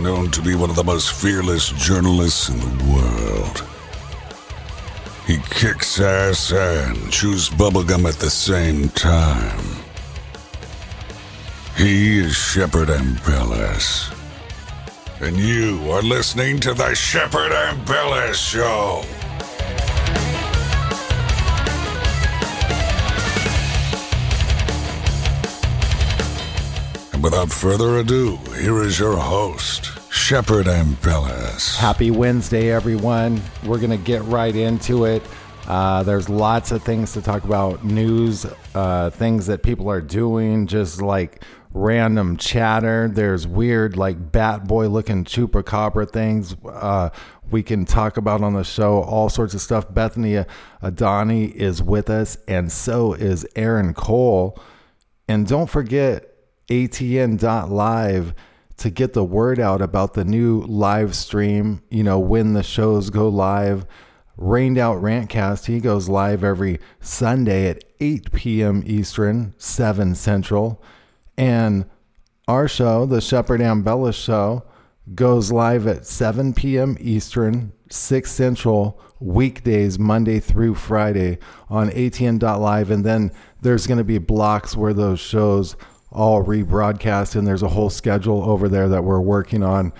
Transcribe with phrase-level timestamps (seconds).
[0.00, 3.64] Known to be one of the most fearless journalists in the world.
[5.26, 9.64] He kicks ass and chews bubblegum at the same time.
[11.76, 14.14] He is Shepard Ambellas.
[15.20, 19.02] And you are listening to the Shepard Ambellas Show.
[27.26, 31.76] Without further ado, here is your host, Shepard Ambellas.
[31.76, 33.42] Happy Wednesday, everyone.
[33.64, 35.24] We're going to get right into it.
[35.66, 40.68] Uh, there's lots of things to talk about news, uh, things that people are doing,
[40.68, 41.42] just like
[41.74, 43.08] random chatter.
[43.12, 47.10] There's weird, like bat boy looking chupacabra things uh,
[47.50, 49.92] we can talk about on the show, all sorts of stuff.
[49.92, 50.44] Bethany
[50.80, 54.56] Adoni is with us, and so is Aaron Cole.
[55.26, 56.35] And don't forget
[56.68, 58.34] atn.live
[58.76, 63.10] to get the word out about the new live stream, you know, when the shows
[63.10, 63.86] go live.
[64.36, 68.82] Rained Out Rantcast, he goes live every Sunday at 8 p.m.
[68.84, 70.82] Eastern, 7 Central.
[71.38, 71.86] And
[72.46, 74.64] our show, the Shepard Ambella Show,
[75.14, 76.98] goes live at 7 p.m.
[77.00, 81.38] Eastern, 6 Central, weekdays, Monday through Friday
[81.70, 82.90] on ATN.live.
[82.90, 83.32] And then
[83.62, 85.76] there's going to be blocks where those shows
[86.16, 89.92] all rebroadcast, and there's a whole schedule over there that we're working on.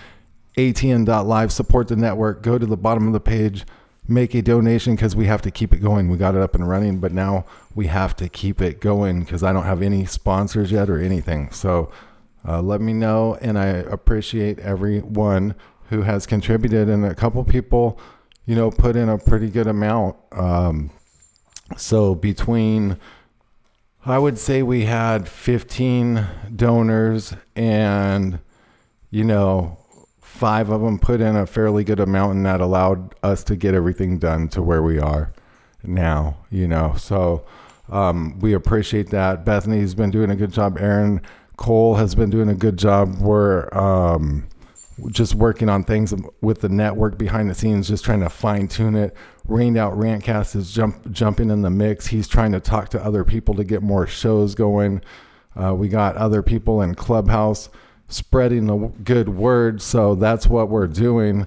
[0.56, 2.42] ATN.live, support the network.
[2.42, 3.66] Go to the bottom of the page,
[4.08, 6.08] make a donation because we have to keep it going.
[6.08, 7.44] We got it up and running, but now
[7.74, 11.50] we have to keep it going because I don't have any sponsors yet or anything.
[11.50, 11.92] So
[12.48, 15.54] uh, let me know, and I appreciate everyone
[15.90, 18.00] who has contributed, and a couple people,
[18.46, 20.16] you know, put in a pretty good amount.
[20.32, 20.90] Um,
[21.76, 22.96] so between
[24.08, 28.38] I would say we had 15 donors and,
[29.10, 29.78] you know,
[30.20, 33.74] five of them put in a fairly good amount and that allowed us to get
[33.74, 35.32] everything done to where we are
[35.82, 36.94] now, you know.
[36.96, 37.44] So
[37.88, 39.44] um, we appreciate that.
[39.44, 40.78] Bethany's been doing a good job.
[40.78, 41.20] Aaron
[41.56, 43.18] Cole has been doing a good job.
[43.18, 44.46] We're um,
[45.10, 48.94] just working on things with the network behind the scenes, just trying to fine tune
[48.94, 49.16] it.
[49.48, 52.08] Rained Out Rantcast is jump, jumping in the mix.
[52.08, 55.02] He's trying to talk to other people to get more shows going.
[55.54, 57.68] Uh, we got other people in Clubhouse
[58.08, 61.46] spreading the good word, so that's what we're doing.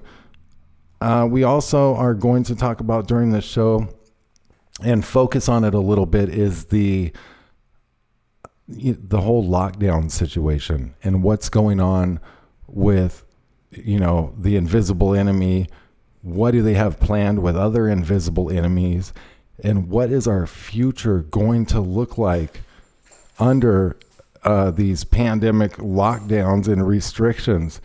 [1.00, 3.88] Uh, we also are going to talk about during the show
[4.82, 7.12] and focus on it a little bit is the
[8.68, 12.20] the whole lockdown situation and what's going on
[12.68, 13.24] with
[13.72, 15.66] you know the invisible enemy
[16.22, 19.12] what do they have planned with other invisible enemies?
[19.62, 22.60] And what is our future going to look like
[23.38, 23.96] under
[24.42, 27.80] uh, these pandemic lockdowns and restrictions?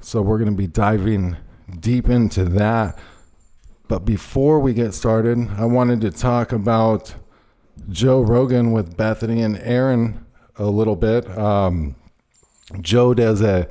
[0.00, 1.36] So, we're going to be diving
[1.78, 2.98] deep into that.
[3.86, 7.14] But before we get started, I wanted to talk about
[7.88, 10.24] Joe Rogan with Bethany and Aaron
[10.56, 11.28] a little bit.
[11.36, 11.96] Um,
[12.80, 13.68] Joe does a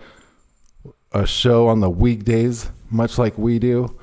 [1.11, 3.98] a show on the weekdays, much like we do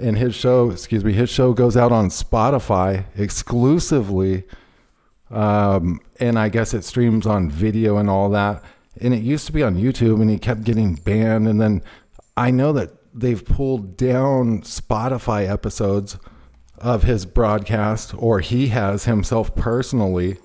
[0.00, 4.44] and his show, excuse me, his show goes out on Spotify exclusively.
[5.30, 8.64] Um, and I guess it streams on video and all that.
[9.00, 11.46] And it used to be on YouTube, and he kept getting banned.
[11.46, 11.82] And then
[12.36, 16.18] I know that they've pulled down Spotify episodes
[16.78, 20.38] of his broadcast, or he has himself personally.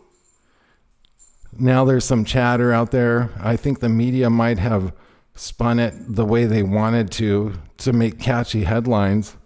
[1.58, 3.30] Now there's some chatter out there.
[3.40, 4.94] I think the media might have
[5.34, 9.38] spun it the way they wanted to to make catchy headlines.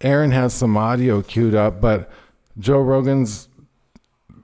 [0.00, 2.10] Aaron has some audio queued up, but
[2.58, 3.48] Joe Rogan's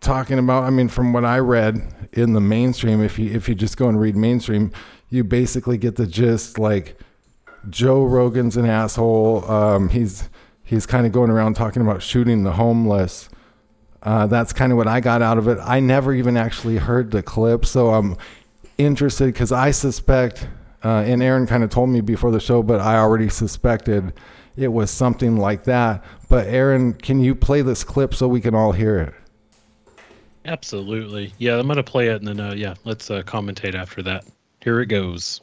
[0.00, 0.64] talking about.
[0.64, 3.88] I mean, from what I read in the mainstream, if you if you just go
[3.88, 4.72] and read mainstream,
[5.10, 6.58] you basically get the gist.
[6.58, 6.98] Like
[7.70, 9.50] Joe Rogan's an asshole.
[9.50, 10.28] Um, he's
[10.64, 13.28] he's kind of going around talking about shooting the homeless.
[14.02, 15.58] Uh, that's kind of what I got out of it.
[15.62, 18.18] I never even actually heard the clip, so I'm
[18.76, 20.46] interested because I suspect,
[20.84, 24.12] uh, and Aaron kind of told me before the show, but I already suspected
[24.56, 26.04] it was something like that.
[26.28, 29.14] But Aaron, can you play this clip so we can all hear it?
[30.46, 31.32] Absolutely.
[31.38, 34.24] Yeah, I'm gonna play it and then uh, yeah, let's uh, commentate after that.
[34.62, 35.40] Here it goes.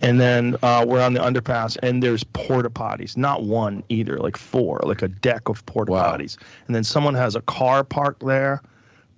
[0.00, 3.16] And then uh, we're on the underpass, and there's porta potties.
[3.16, 6.16] Not one either, like four, like a deck of porta Wow.
[6.16, 6.38] potties.
[6.66, 8.62] And then someone has a car parked there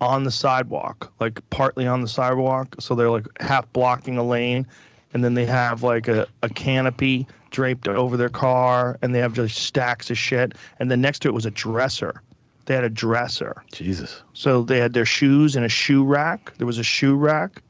[0.01, 2.75] on the sidewalk, like partly on the sidewalk.
[2.81, 4.67] So they're like half blocking a lane.
[5.13, 9.33] And then they have like a, a canopy draped over their car, and they have
[9.33, 10.55] just stacks of shit.
[10.79, 12.23] And then next to it was a dresser.
[12.67, 13.65] They had a dresser.
[13.73, 14.23] Jesus.
[14.33, 16.57] So they had their shoes in a shoe rack.
[16.59, 17.63] There was a shoe rack.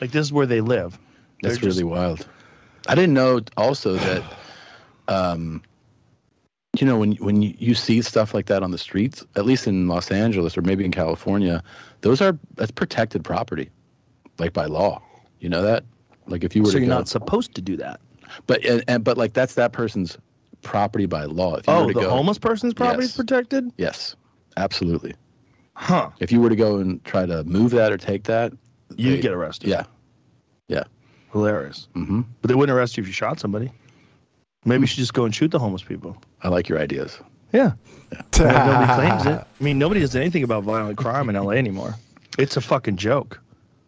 [0.00, 0.98] Like this is where they live.
[1.42, 2.26] They're That's just- really wild.
[2.88, 4.22] I didn't know also that,
[5.08, 5.60] um,
[6.78, 9.66] you know, when when you, you see stuff like that on the streets, at least
[9.66, 11.62] in Los Angeles or maybe in California,
[12.02, 13.70] those are that's protected property,
[14.38, 15.02] like by law.
[15.40, 15.84] You know that?
[16.26, 18.00] Like if you were So to you're go, not supposed to do that.
[18.46, 20.18] but and, and but like that's that person's
[20.62, 21.56] property by law.
[21.56, 23.70] If you Oh, were to the go, homeless person's property is protected?
[23.78, 24.16] Yes,
[24.56, 25.14] absolutely.
[25.74, 26.10] Huh.
[26.20, 28.52] If you were to go and try to move that or take that,
[28.96, 29.68] You'd they- get arrested.
[29.68, 29.84] Yeah.
[30.68, 30.84] Yeah.
[31.32, 31.88] Hilarious.
[31.94, 33.70] hmm But they wouldn't arrest you if you shot somebody.
[34.64, 36.16] Maybe you should just go and shoot the homeless people.
[36.42, 37.18] I like your ideas.
[37.52, 37.72] Yeah.
[38.38, 39.38] nobody claims it.
[39.60, 41.94] I mean, nobody does anything about violent crime in LA anymore.
[42.38, 43.40] It's a fucking joke.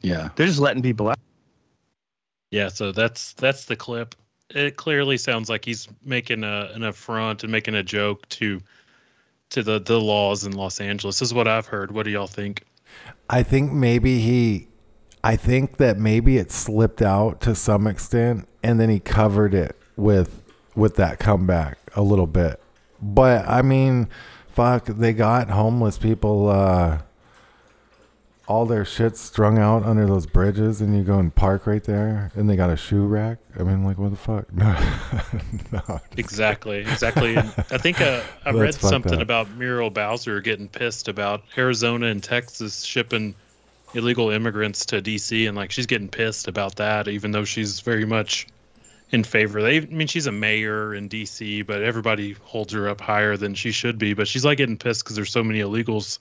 [0.03, 0.29] Yeah.
[0.37, 1.19] They're just letting people out.
[2.51, 4.15] Yeah, so that's that's the clip.
[4.51, 8.61] It clearly sounds like he's making a, an affront and making a joke to
[9.51, 11.19] to the the laws in Los Angeles.
[11.19, 11.93] This is what I've heard.
[11.93, 12.65] What do y'all think?
[13.29, 14.69] I think maybe he,
[15.23, 19.77] I think that maybe it slipped out to some extent, and then he covered it
[19.97, 20.43] with
[20.75, 22.61] with that comeback a little bit.
[23.03, 24.09] But I mean,
[24.49, 26.49] fuck, they got homeless people.
[26.49, 27.03] uh
[28.49, 32.33] all their shit strung out under those bridges, and you go and park right there,
[32.35, 33.39] and they got a shoe rack.
[33.61, 34.47] I mean, like, what the fuck?
[35.71, 36.01] No, no.
[36.17, 37.37] Exactly, exactly.
[37.37, 39.21] And I think uh, I read something up.
[39.21, 43.35] about Muriel Bowser getting pissed about Arizona and Texas shipping
[43.95, 48.07] illegal immigrants to DC, and like she's getting pissed about that, even though she's very
[48.07, 48.47] much
[49.11, 49.61] in favor.
[49.63, 53.55] They, I mean, she's a mayor in DC, but everybody holds her up higher than
[53.55, 54.15] she should be.
[54.15, 56.19] But she's like getting pissed because there's so many illegals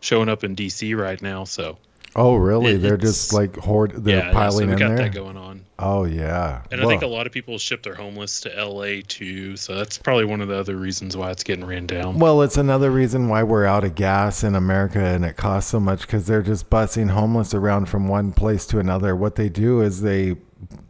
[0.00, 1.44] showing up in DC right now.
[1.44, 1.78] So
[2.18, 2.72] Oh, really?
[2.72, 3.92] It- they're just like hoard.
[3.92, 4.96] They're yeah, yeah, so piling we in got there.
[4.98, 5.60] that going on.
[5.78, 6.62] Oh yeah.
[6.72, 9.58] And I think a lot of people ship their homeless to LA too.
[9.58, 12.18] So that's probably one of the other reasons why it's getting ran down.
[12.18, 15.78] Well, it's another reason why we're out of gas in America and it costs so
[15.78, 19.14] much because they're just busing homeless around from one place to another.
[19.14, 20.36] What they do is they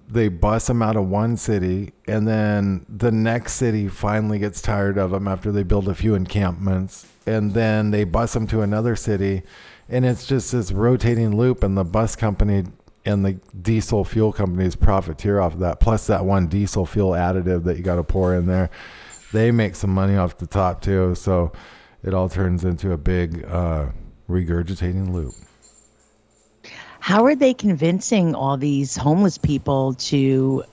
[0.08, 4.98] they bus them out of one city and then the next city finally gets tired
[4.98, 8.94] of them after they build a few encampments and then they bus them to another
[8.94, 9.42] city
[9.88, 12.64] and it's just this rotating loop and the bus company
[13.04, 17.64] and the diesel fuel companies profiteer off of that plus that one diesel fuel additive
[17.64, 18.68] that you got to pour in there.
[19.32, 21.52] They make some money off the top too so
[22.02, 23.90] it all turns into a big uh,
[24.28, 25.34] regurgitating loop
[27.06, 30.64] How are they convincing all these homeless people to,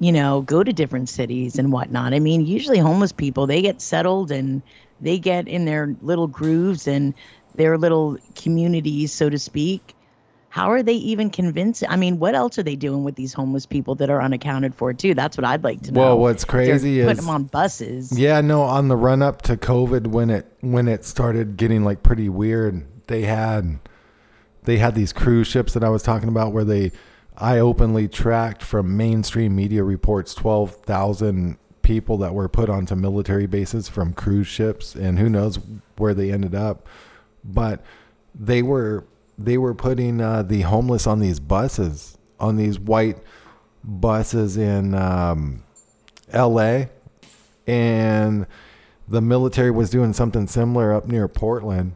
[0.00, 2.12] you know, go to different cities and whatnot?
[2.12, 4.60] I mean, usually homeless people, they get settled and
[5.00, 7.14] they get in their little grooves and
[7.54, 9.94] their little communities, so to speak.
[10.50, 11.88] How are they even convincing?
[11.88, 14.92] I mean, what else are they doing with these homeless people that are unaccounted for
[14.92, 15.14] too?
[15.14, 16.00] That's what I'd like to know.
[16.00, 18.12] Well, what's They're crazy putting is them on buses.
[18.18, 22.02] Yeah, no, on the run up to COVID when it when it started getting like
[22.02, 23.78] pretty weird, they had
[24.68, 26.92] they had these cruise ships that I was talking about where they
[27.38, 33.88] I openly tracked from mainstream media reports 12,000 people that were put onto military bases
[33.88, 35.58] from cruise ships and who knows
[35.96, 36.86] where they ended up.
[37.42, 37.82] But
[38.34, 39.06] they were
[39.38, 43.16] they were putting uh, the homeless on these buses, on these white
[43.82, 45.62] buses in um,
[46.30, 46.90] L.A.
[47.66, 48.46] and
[49.08, 51.94] the military was doing something similar up near Portland.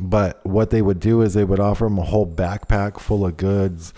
[0.00, 3.36] But what they would do is they would offer them a whole backpack full of
[3.36, 3.94] goods,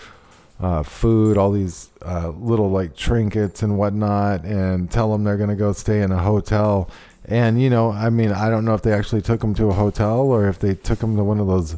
[0.59, 5.49] uh, food, all these uh, little like trinkets and whatnot, and tell them they're going
[5.49, 6.89] to go stay in a hotel.
[7.25, 9.73] And you know, I mean, I don't know if they actually took them to a
[9.73, 11.77] hotel or if they took them to one of those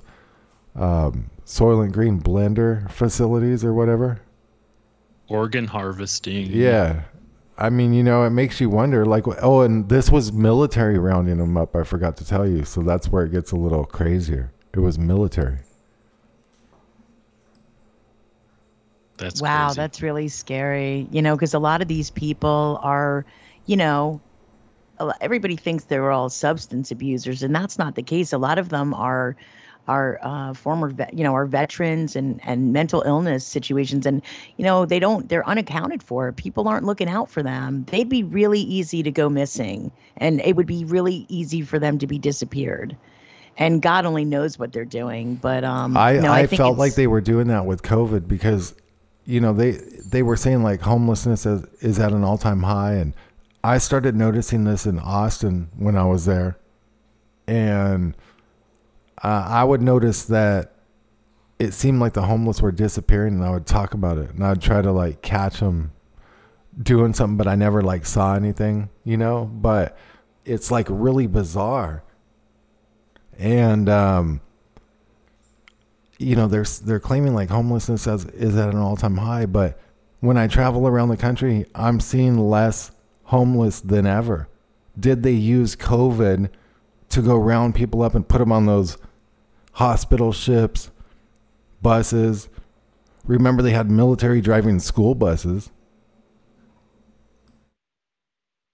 [0.75, 4.21] um, Soylent Green blender facilities or whatever.
[5.27, 6.47] Organ harvesting.
[6.47, 7.03] Yeah.
[7.61, 11.39] I mean, you know, it makes you wonder like, oh, and this was military rounding
[11.39, 11.75] them up.
[11.75, 12.63] I forgot to tell you.
[12.63, 14.53] So that's where it gets a little crazier.
[14.73, 15.57] It was military.
[19.17, 19.75] That's wow, crazy.
[19.75, 21.09] that's really scary.
[21.11, 23.25] You know, because a lot of these people are,
[23.65, 24.21] you know,
[25.19, 28.31] everybody thinks they're all substance abusers, and that's not the case.
[28.31, 29.35] A lot of them are
[29.89, 34.05] are uh, former vet, you know are veterans and and mental illness situations.
[34.05, 34.21] And
[34.57, 36.31] you know they don't they're unaccounted for.
[36.31, 37.85] People aren't looking out for them.
[37.89, 39.91] They'd be really easy to go missing.
[40.17, 42.95] And it would be really easy for them to be disappeared.
[43.57, 45.35] And god only knows what they're doing.
[45.35, 48.75] But um I, no, I, think felt like they were doing that with COVID because,
[49.25, 52.93] you know, they they were saying like homelessness is, is at an all time high,
[52.93, 53.15] and
[53.63, 56.57] I started noticing this in Austin when I was there,
[57.47, 58.15] and
[59.23, 60.73] uh, I would notice that
[61.57, 64.61] it seemed like the homeless were disappearing, and I would talk about it, and I'd
[64.61, 65.91] try to like catch them
[66.81, 69.45] doing something, but I never like saw anything, you know.
[69.45, 69.97] But
[70.45, 72.03] it's like really bizarre,
[73.37, 74.41] and um
[76.19, 79.79] you know they're they're claiming like homelessness as, is at an all-time high but
[80.19, 82.91] when i travel around the country i'm seeing less
[83.23, 84.47] homeless than ever
[84.99, 86.49] did they use covid
[87.07, 88.97] to go round people up and put them on those
[89.73, 90.91] hospital ships
[91.81, 92.49] buses
[93.25, 95.71] remember they had military driving school buses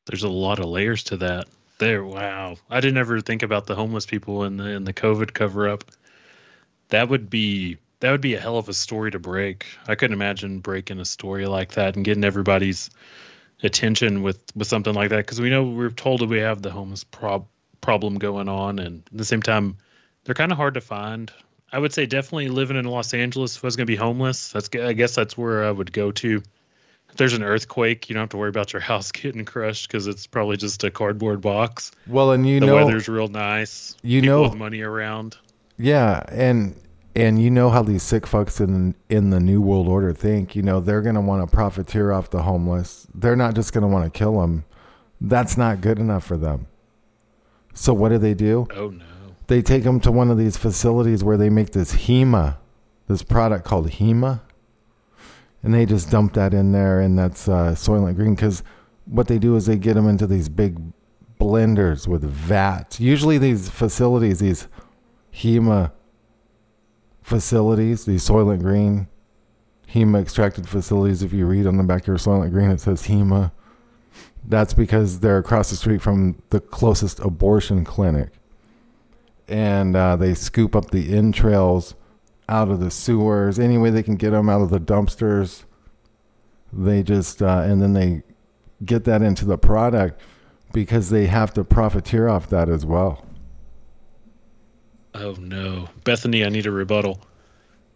[0.05, 1.47] There's a lot of layers to that.
[1.79, 2.55] There, wow.
[2.69, 5.83] I didn't ever think about the homeless people in the in the COVID cover up.
[6.89, 9.65] That would be that would be a hell of a story to break.
[9.87, 12.89] I couldn't imagine breaking a story like that and getting everybody's
[13.63, 16.71] attention with with something like that because we know we're told that we have the
[16.71, 17.47] homeless prob-
[17.81, 19.75] problem going on, and at the same time,
[20.25, 21.31] they're kind of hard to find.
[21.71, 24.51] I would say definitely living in Los Angeles if I was going to be homeless.
[24.51, 26.41] That's I guess that's where I would go to
[27.09, 30.07] if there's an earthquake, you don't have to worry about your house getting crushed because
[30.07, 31.91] it's probably just a cardboard box.
[32.07, 33.95] well and you the know weather's real nice.
[34.03, 35.37] you People know- with money around.
[35.77, 36.75] Yeah, and
[37.17, 40.55] and you know how these sick fucks in in the new world order think.
[40.55, 43.07] You know they're gonna want to profiteer off the homeless.
[43.13, 44.63] They're not just gonna want to kill them.
[45.19, 46.67] That's not good enough for them.
[47.73, 48.67] So what do they do?
[48.75, 49.03] Oh no.
[49.47, 52.57] They take them to one of these facilities where they make this HEMA,
[53.07, 54.41] this product called HEMA,
[55.61, 58.35] and they just dump that in there, and that's uh, Soylent Green.
[58.35, 58.63] Because
[59.05, 60.79] what they do is they get them into these big
[61.39, 62.99] blenders with vats.
[62.99, 64.67] Usually these facilities, these
[65.33, 65.91] HEMA
[67.21, 69.07] facilities, these Soylent Green
[69.95, 71.23] HEMA extracted facilities.
[71.23, 73.51] If you read on the back of your Soylent Green, it says HEMA.
[74.47, 78.29] That's because they're across the street from the closest abortion clinic,
[79.47, 81.95] and uh, they scoop up the entrails
[82.47, 85.63] out of the sewers any way they can get them out of the dumpsters.
[86.71, 88.23] They just uh, and then they
[88.83, 90.21] get that into the product
[90.73, 93.25] because they have to profiteer off that as well.
[95.13, 95.87] Oh no.
[96.03, 97.21] Bethany, I need a rebuttal.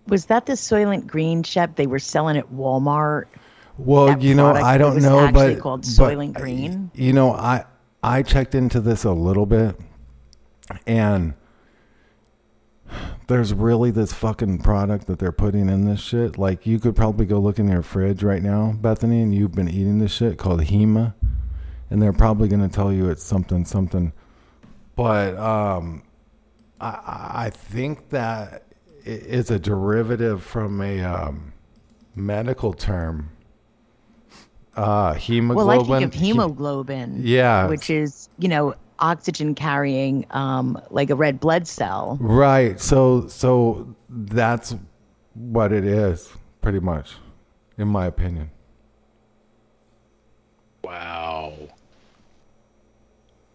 [0.07, 3.25] was that the soylent green shep they were selling at walmart
[3.77, 6.89] Well, that you know, I don't was know, actually but called but, Soylent Green?
[6.93, 7.65] You know, I
[8.01, 9.77] I checked into this a little bit,
[10.87, 11.33] and
[13.29, 16.37] there's really this fucking product that they're putting in this shit.
[16.37, 19.69] Like, you could probably go look in your fridge right now, Bethany, and you've been
[19.69, 21.13] eating this shit called Hema,
[21.91, 24.13] and they're probably gonna tell you it's something something.
[24.95, 26.01] But um,
[26.81, 28.63] I I think that
[29.05, 31.53] it's a derivative from a um,
[32.15, 33.29] medical term.
[34.75, 35.67] Uh, hemoglobin.
[35.67, 37.67] well i think of He- hemoglobin Yeah.
[37.67, 42.79] which is you know oxygen carrying um like a red blood cell Right.
[42.79, 44.75] So so that's
[45.33, 46.29] what it is,
[46.61, 47.15] pretty much,
[47.77, 48.51] in my opinion.
[50.83, 51.53] Wow.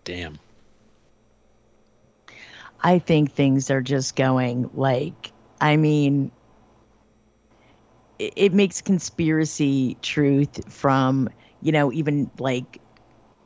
[0.05, 0.39] Damn.
[2.83, 6.31] I think things are just going like, I mean,
[8.19, 11.31] it, it makes conspiracy truth from,
[11.63, 12.79] you know, even like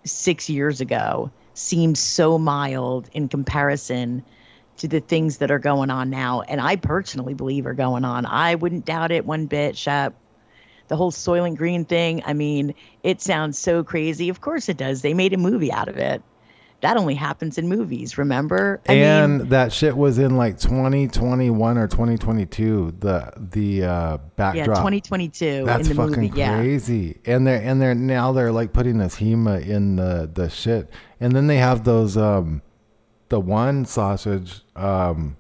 [0.05, 4.25] six years ago seem so mild in comparison
[4.79, 6.43] to the things that are going on now.
[6.43, 8.27] And I personally believe are going on.
[8.27, 10.15] I wouldn't doubt it one bit, Shep.
[10.87, 14.31] The whole Soylent Green thing, I mean, it sounds so crazy.
[14.31, 15.03] Of course it does.
[15.03, 16.23] They made a movie out of it.
[16.81, 18.81] That only happens in movies, remember?
[18.88, 22.95] I and mean, that shit was in like 2021 or 2022.
[23.00, 26.38] The the uh, yeah, 2022 That's in the fucking movie.
[26.38, 26.57] Yeah.
[26.57, 27.19] crazy.
[27.27, 30.88] And they're and they're now they're like putting this HEMA in the the shit.
[31.21, 32.63] And then they have those um
[33.29, 35.37] the one sausage um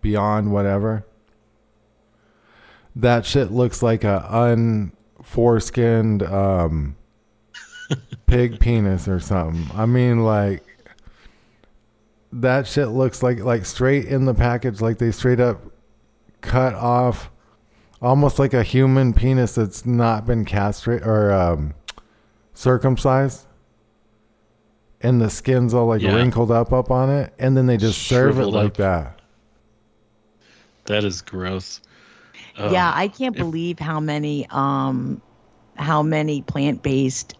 [0.00, 1.06] beyond whatever.
[2.94, 6.96] That shit looks like a unforeskinned um
[8.26, 9.66] pig penis or something.
[9.74, 10.64] I mean like
[12.32, 15.60] that shit looks like like straight in the package like they straight up
[16.40, 17.30] cut off
[18.02, 21.74] almost like a human penis that's not been castrated or um,
[22.54, 23.46] circumcised.
[25.02, 26.14] And the skin's all like Yeah.
[26.14, 28.76] wrinkled up up on it, and then they just serve it like up.
[28.76, 29.20] that.
[30.86, 31.80] That is gross.
[32.58, 35.20] Oh, yeah, I can't believe how many um
[35.76, 37.34] how many plant-based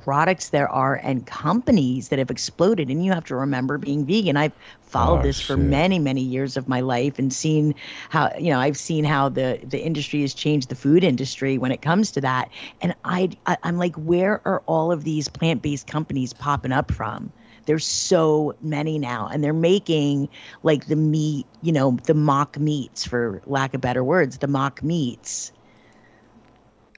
[0.00, 4.36] products there are and companies that have exploded and you have to remember being vegan.
[4.36, 5.58] I've followed Oh, this for shit.
[5.58, 7.74] many many years of my life and seen
[8.10, 11.72] how you know, I've seen how the the industry has changed the food industry when
[11.72, 12.50] it comes to that.
[12.80, 17.32] And I, I I'm like where are all of these plant-based companies popping up from?
[17.66, 20.28] There's so many now, and they're making
[20.62, 24.82] like the meat, you know, the mock meats, for lack of better words, the mock
[24.82, 25.52] meats.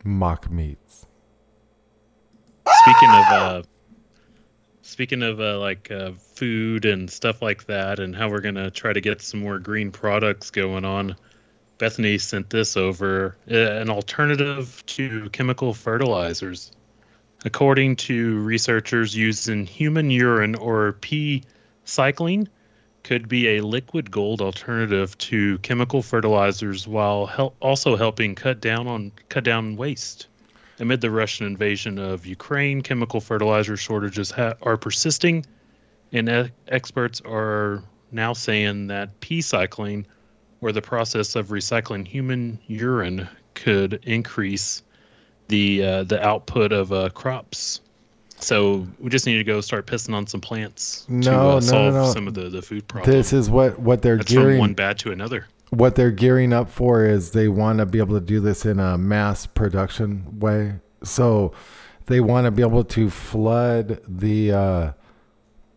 [0.05, 0.86] Mock meats.
[2.83, 3.63] Speaking of uh,
[4.83, 8.93] speaking of uh, like uh, food and stuff like that, and how we're gonna try
[8.93, 11.17] to get some more green products going on.
[11.79, 16.73] Bethany sent this over uh, an alternative to chemical fertilizers.
[17.45, 21.43] According to researchers, using human urine or pea
[21.85, 22.49] cycling
[23.05, 29.13] could be a liquid gold alternative to chemical fertilizers, while also helping cut down on
[29.29, 30.27] cut down waste.
[30.79, 35.47] Amid the Russian invasion of Ukraine, chemical fertilizer shortages ha- are persisting,
[36.13, 40.07] and e- experts are now saying that pea cycling,
[40.61, 44.83] or the process of recycling human urine, could increase
[45.49, 47.81] the uh, the output of uh, crops.
[48.39, 51.55] So we just need to go start pissing on some plants to No, uh, no,
[51.55, 52.13] no, solve no.
[52.13, 53.11] some of the, the food problem.
[53.11, 55.47] This is what what they're That's from gearing one bad to another.
[55.71, 58.79] What they're gearing up for is they want to be able to do this in
[58.79, 60.75] a mass production way.
[61.03, 61.53] So
[62.07, 64.93] they want to be able to flood the uh,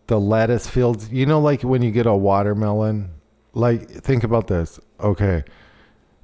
[0.08, 1.10] the lettuce fields.
[1.12, 3.12] You know, like when you get a watermelon.
[3.53, 4.79] Like think about this.
[5.00, 5.43] Okay,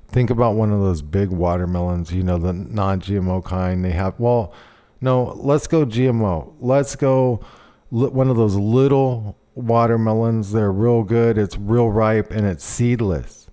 [0.08, 2.14] think about one of those big watermelons.
[2.14, 3.84] You know, the non-GMO kind.
[3.84, 4.54] They have well,
[5.02, 5.34] no.
[5.36, 6.54] Let's go GMO.
[6.60, 7.44] Let's go
[7.90, 10.52] li- one of those little watermelons.
[10.52, 11.40] They're real good.
[11.40, 13.45] It's real ripe and it's seedless.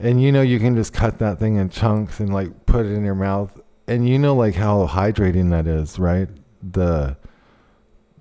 [0.00, 2.92] And you know you can just cut that thing in chunks and like put it
[2.92, 3.60] in your mouth.
[3.86, 6.28] And you know like how hydrating that is, right?
[6.62, 7.16] The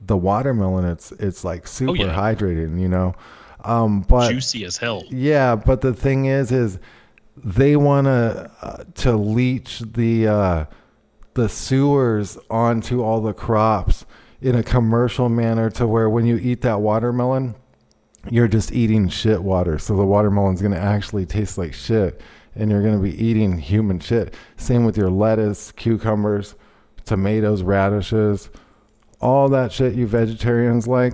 [0.06, 2.16] the watermelon it's it's like super yeah.
[2.16, 3.16] hydrating, you know.
[3.64, 5.04] Um but Juicy as hell.
[5.10, 6.80] yeah, but the thing is, is
[7.44, 10.66] they want to uh, to leach the uh,
[11.34, 14.06] the sewers onto all the crops
[14.42, 17.56] in a commercial manner, to where when you eat that watermelon,
[18.30, 19.78] you're just eating shit water.
[19.78, 22.22] So the watermelon's gonna actually taste like shit,
[22.56, 24.34] and you're gonna be eating human shit.
[24.58, 26.56] Same with your lettuce, cucumbers,
[27.06, 28.50] tomatoes, radishes,
[29.22, 31.14] all that shit you vegetarians like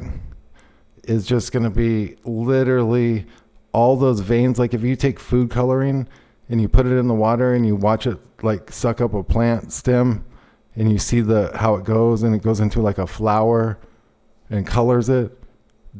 [1.04, 3.26] is just going to be literally
[3.72, 4.60] all those veins.
[4.60, 6.08] Like if you take food coloring
[6.50, 9.24] and you put it in the water and you watch it like suck up a
[9.24, 10.26] plant stem
[10.76, 13.80] and you see the how it goes and it goes into like a flower
[14.50, 15.38] and colors it.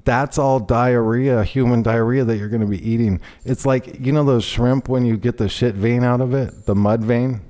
[0.04, 3.22] That's all diarrhea, human diarrhea that you're going to be eating.
[3.46, 6.66] It's like you know those shrimp when you get the shit vein out of it,
[6.66, 7.42] the mud vein,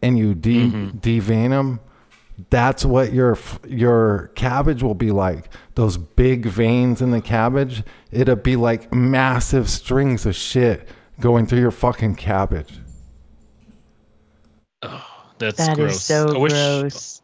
[0.00, 0.98] and you de mm-hmm.
[0.98, 1.80] devein them
[2.50, 5.48] that's what your your cabbage will be like.
[5.74, 10.88] Those big veins in the cabbage, it'll be like massive strings of shit
[11.20, 12.80] going through your fucking cabbage.
[15.38, 16.02] That's That is gross.
[16.02, 17.21] so I wish, gross.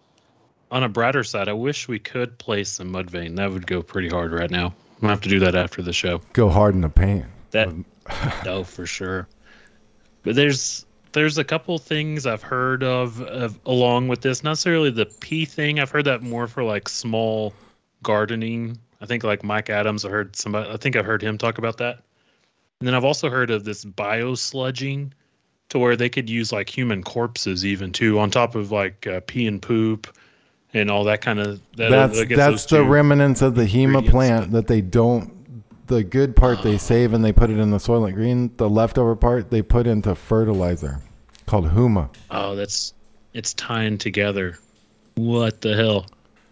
[0.71, 3.37] On a brighter side, I wish we could play some Mudvayne.
[3.37, 4.67] That would go pretty hard right now.
[4.67, 6.21] I'm gonna have to do that after the show.
[6.33, 7.25] Go hard in the paint.
[7.53, 7.69] That
[8.45, 9.29] no, for sure.
[10.23, 14.43] But there's there's a couple things I've heard of, of along with this.
[14.43, 15.81] Not necessarily the pea thing.
[15.81, 17.55] I've heard that more for like small
[18.03, 18.79] gardening.
[19.01, 20.05] I think like Mike Adams.
[20.05, 20.69] I heard somebody.
[20.71, 22.03] I think I've heard him talk about that.
[22.81, 25.13] And then I've also heard of this bio sludging,
[25.69, 29.21] to where they could use like human corpses even too, on top of like uh,
[29.27, 30.07] pee and poop,
[30.75, 31.61] and all that kind of.
[31.77, 35.35] That, That's that's the remnants of the hema plant that they don't.
[35.87, 38.55] The good part they save and they put it in the Soylent Green.
[38.59, 41.01] The leftover part they put into fertilizer,
[41.47, 42.11] called huma.
[42.31, 42.93] Oh, that's
[43.33, 44.59] it's tying together.
[45.15, 46.07] What the hell?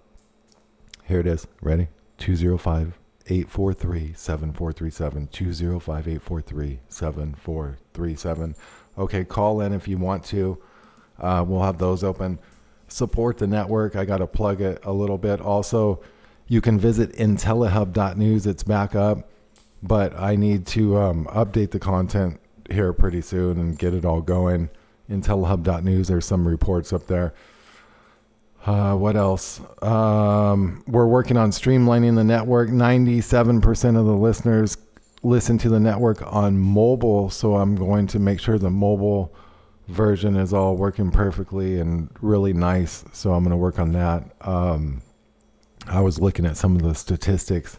[1.05, 1.47] Here it is.
[1.61, 1.89] Ready?
[2.19, 5.29] 205 843 7437.
[5.29, 8.55] 205 843 7437.
[8.97, 10.63] Okay, call in if you want to.
[11.19, 12.39] Uh, we'll have those open.
[12.89, 13.97] Support the network.
[13.97, 15.41] I got to plug it a little bit.
[15.41, 16.01] Also,
[16.47, 18.47] you can visit intellihub.news.
[18.47, 19.29] It's back up.
[19.83, 24.23] but I need to um, update the content here pretty soon and get it all
[24.23, 24.71] going.
[25.11, 27.35] Intelhub.news, there's some reports up there.
[28.65, 29.61] Uh, what else?
[29.83, 32.71] Um, we're working on streamlining the network.
[32.71, 34.79] 97% of the listeners
[35.23, 39.35] listen to the network on mobile, so I'm going to make sure the mobile
[39.89, 43.05] version is all working perfectly and really nice.
[43.13, 44.25] So I'm going to work on that.
[44.41, 45.03] Um,
[45.87, 47.79] I was looking at some of the statistics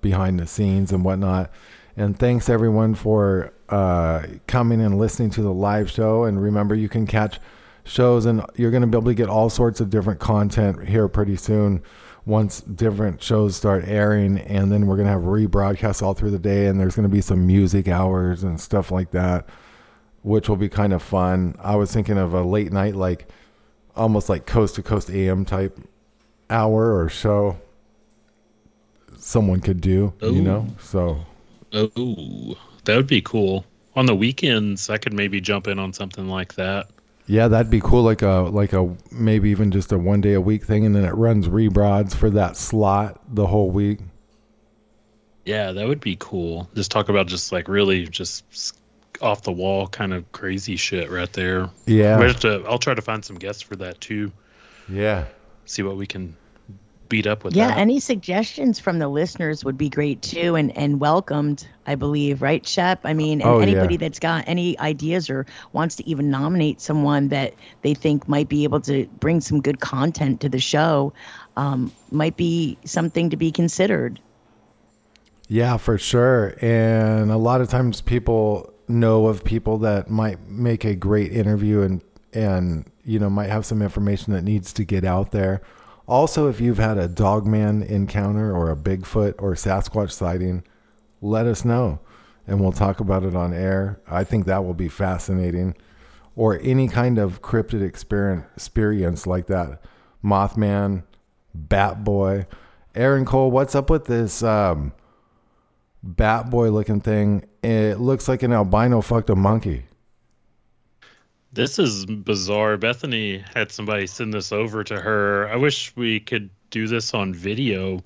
[0.00, 1.50] behind the scenes and whatnot.
[1.96, 6.24] And thanks everyone for uh, coming and listening to the live show.
[6.24, 7.38] And remember, you can catch
[7.84, 11.08] shows and you're going to be able to get all sorts of different content here
[11.08, 11.82] pretty soon
[12.26, 16.38] once different shows start airing and then we're going to have rebroadcasts all through the
[16.38, 19.48] day and there's going to be some music hours and stuff like that
[20.22, 23.28] which will be kind of fun i was thinking of a late night like
[23.96, 25.78] almost like coast to coast am type
[26.50, 27.58] hour or so
[29.16, 31.24] someone could do you know so
[31.72, 33.64] Oh, that would be cool.
[33.96, 36.88] On the weekends, I could maybe jump in on something like that.
[37.26, 38.02] Yeah, that'd be cool.
[38.02, 41.04] Like a like a maybe even just a one day a week thing, and then
[41.04, 44.00] it runs rebroads for that slot the whole week.
[45.44, 46.68] Yeah, that would be cool.
[46.74, 48.76] Just talk about just like really just
[49.20, 51.68] off the wall kind of crazy shit right there.
[51.86, 52.18] Yeah.
[52.18, 54.32] We have to, I'll try to find some guests for that too.
[54.88, 55.26] Yeah,
[55.66, 56.36] See what we can
[57.10, 57.76] beat up with Yeah, that.
[57.78, 62.66] any suggestions from the listeners would be great too, and and welcomed, I believe, right,
[62.66, 63.00] Shep?
[63.04, 63.64] I mean, and Oh, yeah.
[63.64, 65.44] anybody that's got any ideas or
[65.74, 69.80] wants to even nominate someone that they think might be able to bring some good
[69.80, 71.12] content to the show,
[71.58, 74.18] um, might be something to be considered.
[75.48, 76.54] yeah, for sure.
[76.62, 81.80] And a lot of times people know of people that might make a great interview
[81.82, 85.60] and and you know might have some information that needs to get out there.
[86.10, 90.64] Also, if you've had a dogman encounter or a Bigfoot or Sasquatch sighting,
[91.22, 92.00] let us know
[92.50, 94.00] and we'll talk about it on air.
[94.08, 95.76] I think that will be fascinating.
[96.34, 99.80] Or any kind of cryptid experience, like that.
[100.24, 101.04] Mothman,
[101.54, 102.46] Bat Boy.
[102.96, 104.92] Aaron Cole, what's up with this um,
[106.02, 107.46] Bat Boy looking thing?
[107.62, 109.84] It looks like an albino fucked a monkey.
[111.52, 112.76] This is bizarre.
[112.76, 115.48] Bethany had somebody send this over to her.
[115.48, 118.04] I wish we could do this on video,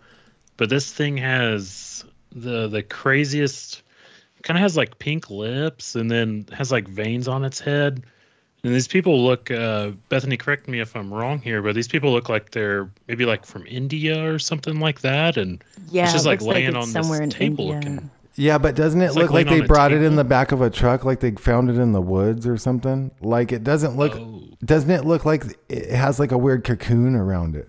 [0.56, 3.82] but this thing has the the craziest
[4.42, 8.04] kind of has like pink lips and then has like veins on its head.
[8.62, 12.12] And these people look uh Bethany correct me if I'm wrong here, but these people
[12.12, 16.24] look like they're maybe like from India or something like that and Yeah, it's just
[16.24, 17.90] it like like laying it's on somewhere in this table India.
[17.90, 18.10] looking.
[18.36, 20.24] Yeah, but doesn't it It's look like like, they on a brought it in the
[20.24, 23.12] back of a truck, like they found it in the woods or something?
[23.20, 24.16] Like it doesn't look.
[24.16, 24.42] Oh.
[24.64, 27.68] Doesn't it look like it has like a weird cocoon around it?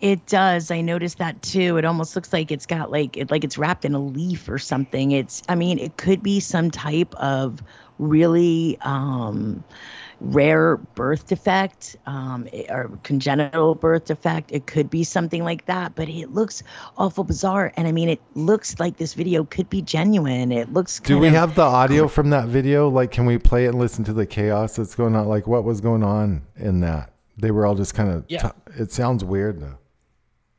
[0.00, 0.70] It does.
[0.70, 1.76] I noticed that too.
[1.76, 4.58] It almost looks like it's got like it like it's wrapped in a leaf or
[4.58, 5.12] something.
[5.12, 7.62] It's I mean, it could be some type of
[7.98, 9.62] really um
[10.20, 14.52] rare birth defect um or congenital birth defect.
[14.52, 16.62] It could be something like that, but it looks
[16.98, 20.52] awful bizarre and I mean, it looks like this video could be genuine.
[20.52, 22.88] It looks Do we of- have the audio from that video?
[22.88, 25.26] Like, can we play it and listen to the chaos that's going on?
[25.26, 27.12] Like, what was going on in that?
[27.38, 28.24] They were all just kind of.
[28.28, 28.50] Yeah.
[28.76, 29.78] it sounds weird though.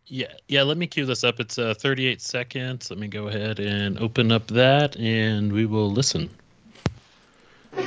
[0.08, 0.64] Yeah, yeah.
[0.64, 1.40] Let me cue this up.
[1.40, 2.90] It's uh, 38 seconds.
[2.90, 6.30] Let me go ahead and open up that, and we will listen.
[7.74, 7.80] I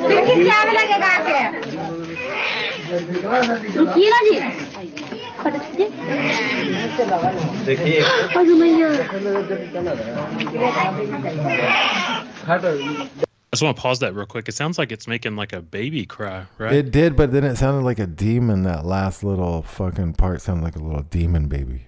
[13.52, 14.48] just want to pause that real quick.
[14.48, 16.72] It sounds like it's making like a baby cry, right?
[16.72, 18.62] It did, but then it sounded like a demon.
[18.62, 21.86] That last little fucking part sounded like a little demon baby.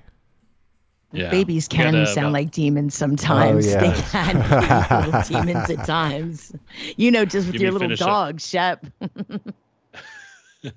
[1.16, 1.30] Yeah.
[1.30, 3.66] Babies We got, can uh, sound about- like demons sometimes.
[3.66, 3.80] yeah.
[3.80, 6.52] They can be little demons at times.
[6.96, 8.06] You know, just with Give your little finish up.
[8.08, 8.86] dog, Shep.
[9.02, 10.72] Got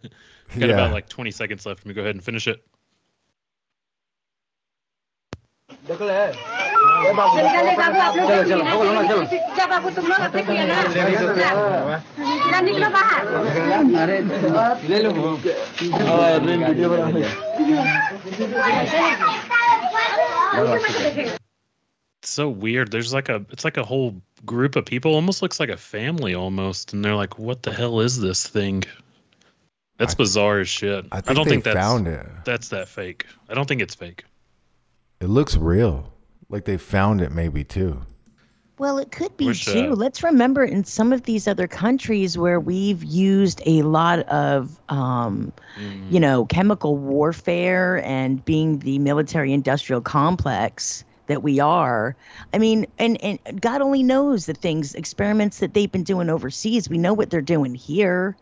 [0.56, 0.66] yeah.
[0.68, 1.82] about like 20 seconds left.
[1.82, 2.64] Let me go ahead and finish it.
[22.22, 22.92] It's so weird.
[22.92, 25.16] There's like a it's like a whole group of people.
[25.16, 28.84] Almost looks like a family almost, and they're like, "What the hell is this thing?"
[29.98, 31.06] That's bizarre as shit.
[31.12, 32.26] I think don't think that's found it.
[32.46, 33.26] that's that fake.
[33.50, 34.24] I don't think it's fake.
[35.20, 36.14] It looks real.
[36.50, 38.02] Like they found it maybe too.
[38.80, 39.92] Well, it could be Wish, too.
[39.92, 44.82] uh, Let's remember in some of these other countries where we've used a lot of,
[44.90, 45.54] um,
[46.10, 52.16] you know, chemical warfare and being the military industrial complex that we are.
[52.54, 56.90] I mean, and and God only knows the things experiments that they've been doing overseas.
[56.90, 58.38] We know what they're doing here.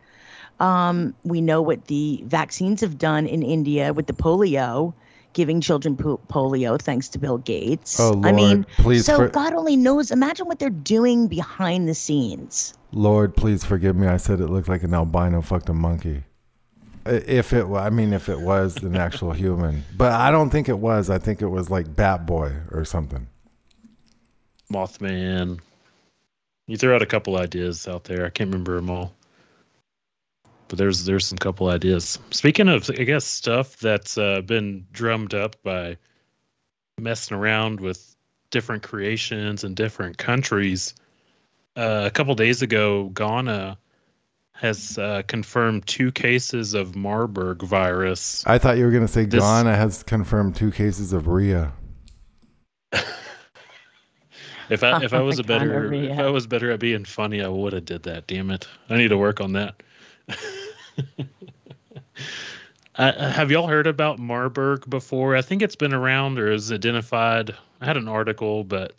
[0.60, 4.94] Um, we know what the vaccines have done in India with the polio,
[5.38, 8.00] giving children po- polio thanks to Bill Gates.
[8.00, 10.10] Oh, I mean, Lord, please so for- God only knows.
[10.10, 12.74] Imagine what they're doing behind the scenes.
[12.92, 14.08] Lord, please forgive me.
[14.08, 16.24] I said it looked like an albino fucked a monkey.
[17.06, 20.68] If it, wa- I mean, if it was an actual human, but I don't think
[20.70, 21.10] it was.
[21.12, 23.28] I think it was like Bat Boy or something.
[24.74, 25.60] Mothman.
[26.66, 28.26] You threw out a couple ideas out there.
[28.26, 29.14] I can't remember them all.
[30.70, 32.20] But there's there's some couple ideas.
[32.32, 35.98] Speaking of, I guess stuff that's uh, been drummed up by
[37.00, 38.16] messing around with
[38.50, 40.94] different creations in different countries.
[41.76, 43.78] Uh, a couple days ago, Ghana
[44.54, 48.44] has uh, confirmed two cases of Marburg virus.
[48.48, 51.72] I thought you were gonna say This- Ghana has confirmed two cases of Rhea.
[54.70, 57.48] If I if I was a better if I was better at being funny, I
[57.48, 58.28] would have did that.
[58.28, 58.68] Damn it!
[58.90, 59.82] I need to work on that.
[62.96, 65.36] uh, have y'all heard about Marburg before?
[65.36, 67.56] I think it's been around or is identified.
[67.82, 68.94] I had an article, but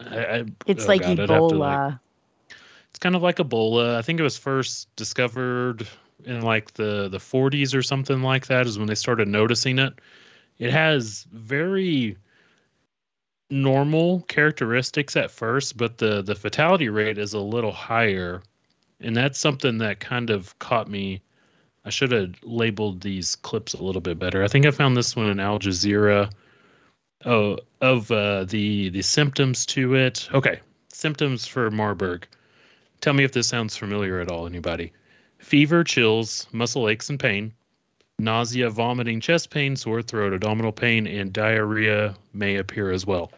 [0.00, 1.58] I, I, It's oh like God, I'd have to, Ebola.
[1.58, 1.94] like-
[2.90, 3.96] it's kind of like Ebola.
[3.96, 5.86] I think it was first discovered
[6.24, 8.66] in like the the 40s or something like that.
[8.68, 9.94] Is when they started noticing it.
[10.58, 12.16] It has very
[13.50, 18.42] normal characteristics at first, but the the fatality rate is a little higher,
[19.04, 21.22] and that's something that kind of caught me.
[21.84, 24.42] I should have labeled these clips a little bit better.
[24.42, 26.30] I think I found this one in Al Jazeera.
[27.26, 30.28] Oh, of uh, the the symptoms to it.
[30.32, 32.26] Okay, symptoms for Marburg.
[33.00, 34.46] Tell me if this sounds familiar at all.
[34.46, 34.92] Anybody?
[35.38, 37.52] Fever, chills, muscle aches and pain,
[38.18, 43.30] nausea, vomiting, chest pain, sore throat, abdominal pain, and diarrhea may appear as well.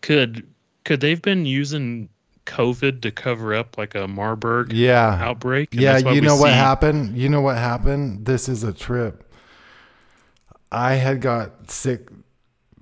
[0.00, 0.46] Could
[0.84, 2.08] could they've been using
[2.46, 5.72] COVID to cover up like a Marburg Yeah, outbreak?
[5.72, 5.98] And yeah.
[5.98, 7.16] You know what see- happened?
[7.16, 8.24] You know what happened?
[8.26, 9.22] This is a trip.
[10.72, 12.08] I had got sick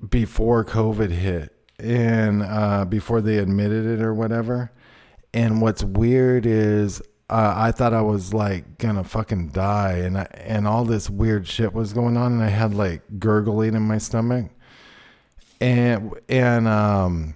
[0.09, 4.71] before COVID hit, and uh, before they admitted it or whatever.
[5.33, 7.01] And what's weird is
[7.31, 11.47] uh, I thought I was like gonna fucking die, and I, and all this weird
[11.49, 14.51] shit was going on, and I had like gurgling in my stomach,
[15.61, 17.35] and and um,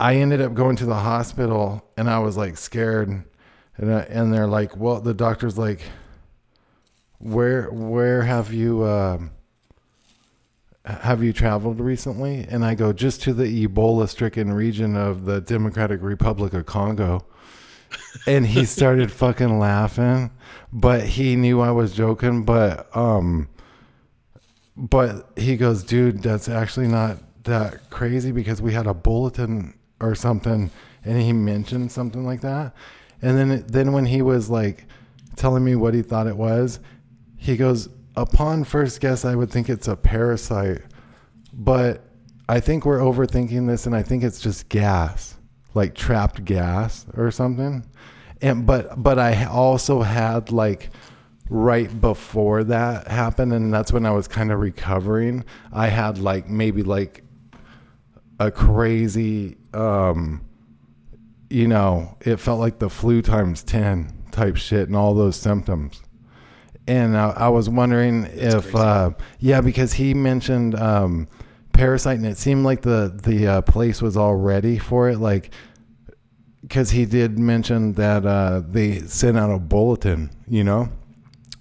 [0.00, 3.08] I ended up going to the hospital, and I was like scared,
[3.76, 5.82] and I, and they're like, well, the doctor's like,
[7.18, 9.32] where where have you um
[10.84, 12.46] have you traveled recently?
[12.48, 17.24] And I go, just to the Ebola stricken region of the Democratic Republic of Congo.
[18.26, 20.30] and he started fucking laughing,
[20.72, 22.44] but he knew I was joking.
[22.44, 23.48] But, um,
[24.76, 30.14] but he goes, dude, that's actually not that crazy because we had a bulletin or
[30.14, 30.70] something
[31.04, 32.74] and he mentioned something like that.
[33.22, 34.86] And then, then when he was like
[35.36, 36.80] telling me what he thought it was,
[37.36, 40.82] he goes, upon first guess, I would think it's a parasite,
[41.52, 42.04] but
[42.48, 45.36] I think we're overthinking this, and I think it's just gas,
[45.74, 47.84] like trapped gas or something.
[48.40, 50.90] And but but I also had like
[51.50, 55.44] right before that happened, and that's when I was kind of recovering.
[55.72, 57.22] I had like maybe like
[58.38, 60.44] a crazy, um,
[61.50, 66.02] you know, it felt like the flu times ten type shit, and all those symptoms.
[66.86, 71.28] And I, I was wondering if uh, yeah because he mentioned um,
[71.78, 75.52] parasite and it seemed like the the uh, place was all ready for it like
[76.62, 80.88] because he did mention that uh, they sent out a bulletin you know?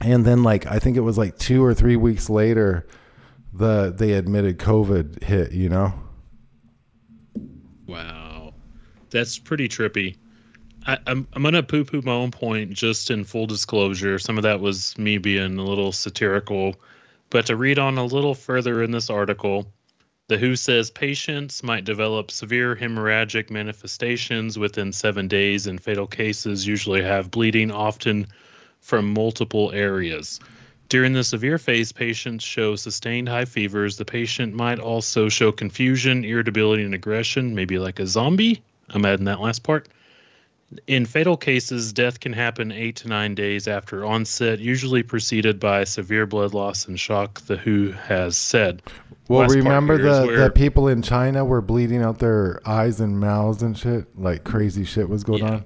[0.02, 2.88] And then like i think it was like two or three weeks later
[3.54, 5.94] the they admitted covid hit you know
[7.88, 8.54] Wow,
[9.10, 10.18] that's pretty trippy.
[10.86, 14.20] I, I'm I'm gonna poo poo my own point just in full disclosure.
[14.20, 16.76] Some of that was me being a little satirical,
[17.30, 19.72] but to read on a little further in this article,
[20.28, 26.68] the WHO says patients might develop severe hemorrhagic manifestations within seven days, and fatal cases
[26.68, 28.28] usually have bleeding, often
[28.82, 30.42] from multiple areas.
[30.90, 33.98] During the severe phase, patients show sustained high fevers.
[33.98, 38.62] The patient might also show confusion, irritability, and aggression, maybe like a zombie.
[38.90, 39.90] I'm adding that last part.
[40.86, 45.86] In fatal cases, death can happen eight to nine days after onset, usually preceded by
[45.86, 48.82] severe blood loss and shock, the WHO has said.
[49.30, 53.62] well Last remember the, the people in china were bleeding out their eyes and mouths
[53.62, 55.52] and shit like crazy shit was going Yeah.
[55.52, 55.66] on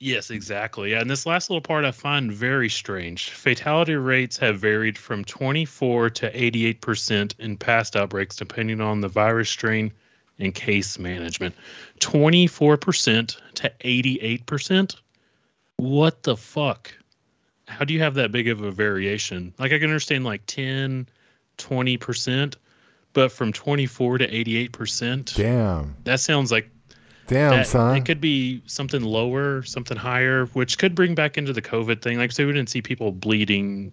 [0.00, 0.92] Yes, exactly.
[0.92, 3.30] Yeah, and this last little part I find very strange.
[3.30, 9.50] Fatality rates have varied from 24 to 88% in past outbreaks, depending on the virus
[9.50, 9.92] strain
[10.38, 11.56] and case management.
[11.98, 14.96] 24% to 88%?
[15.76, 16.92] What the fuck?
[17.66, 19.52] How do you have that big of a variation?
[19.58, 21.08] Like, I can understand like 10,
[21.58, 22.54] 20%,
[23.12, 25.34] but from 24 to 88%?
[25.34, 25.96] Damn.
[26.04, 26.70] That sounds like
[27.28, 27.96] Damn, son.
[27.96, 32.18] It could be something lower, something higher, which could bring back into the COVID thing.
[32.18, 33.92] Like, say, we didn't see people bleeding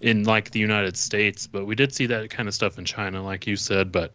[0.00, 3.22] in like the United States, but we did see that kind of stuff in China,
[3.22, 3.92] like you said.
[3.92, 4.14] But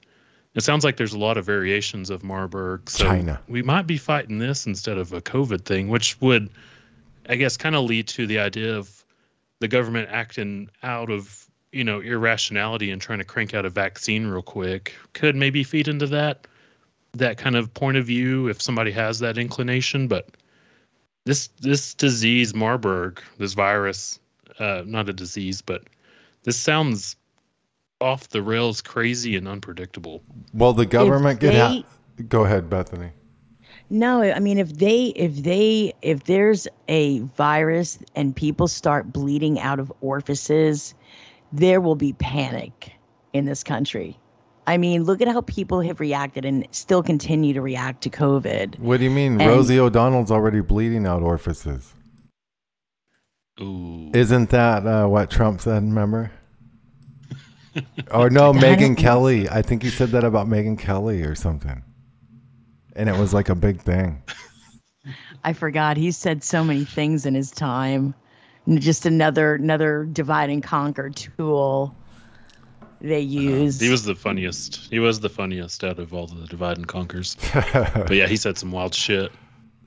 [0.56, 2.89] it sounds like there's a lot of variations of Marburg.
[2.89, 3.39] So China.
[3.48, 6.50] we might be fighting this instead of a COVID thing, which would,
[7.30, 9.06] I guess, kind of lead to the idea of
[9.60, 14.26] the government acting out of you know irrationality and trying to crank out a vaccine
[14.26, 14.96] real quick.
[15.13, 16.48] Could maybe feed into that
[17.18, 20.30] that kind of point of view if somebody has that inclination but
[21.26, 24.20] this this disease marburg this virus
[24.60, 25.84] uh not a disease but
[26.44, 27.16] this sounds
[28.00, 30.22] off the rails crazy and unpredictable
[30.54, 32.30] well, the government could they- have.
[32.30, 33.12] Go ahead, Bethany.
[33.90, 39.60] No, I mean if they if they if there's a virus and people start bleeding
[39.60, 40.94] out of orifices,
[41.54, 42.92] there will be panic
[43.34, 44.20] in this country.
[44.68, 48.78] I mean, look at how people have reacted and still continue to react to COVID.
[48.80, 49.40] What do you mean?
[49.40, 51.94] And- Rosie O'Donnell's already bleeding out orifices.
[53.62, 55.84] ooh Isn't that uh, what Trump said?
[55.84, 56.32] Remember?
[58.12, 59.48] or no, I Megyn think Kelly.
[59.50, 61.82] I think he said that about Megyn Kelly or something,
[62.96, 64.22] and it was like a big thing.
[65.46, 68.14] I forgot he said so many things in his time.
[68.68, 71.96] Just another another divide and conquer tool
[73.02, 73.80] they use.
[73.82, 77.38] he was the funniest he was the funniest out of all the divide and conquers
[77.54, 79.32] but yeah he said some wild shit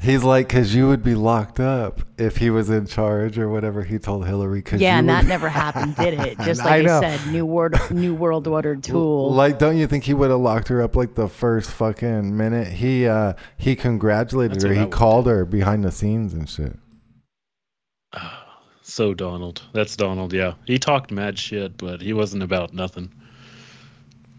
[0.03, 3.83] He's like, because you would be locked up if he was in charge or whatever.
[3.83, 4.63] He told Hillary.
[4.63, 6.39] Cause yeah, and would that never happened, did it?
[6.45, 7.01] Just like I, know.
[7.01, 9.31] said, new world new world order tool.
[9.31, 12.69] Like, don't you think he would have locked her up like the first fucking minute?
[12.69, 14.73] He uh he congratulated That's her.
[14.73, 16.79] He called her behind the scenes and shit.
[18.91, 23.11] So donald that's donald yeah he talked mad shit but he wasn't about nothing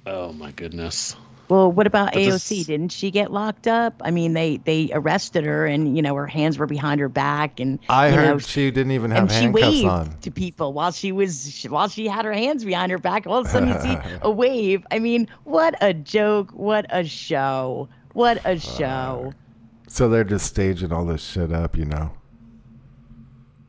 [0.05, 1.15] oh my goodness
[1.49, 2.49] Well, what about But AOC?
[2.49, 4.01] this- Didn't she get locked up?
[4.05, 7.59] I mean, they they arrested her, and you know her hands were behind her back,
[7.59, 10.17] and I you heard know, she didn't even have and she waved on.
[10.21, 13.27] to people while she was while she had her hands behind her back.
[13.27, 14.85] All of a sudden, you see a wave.
[14.91, 16.51] I mean, what a joke!
[16.51, 17.89] What a show!
[18.13, 19.33] What a uh, show!
[19.89, 22.13] So they're just staging all this shit up, you know.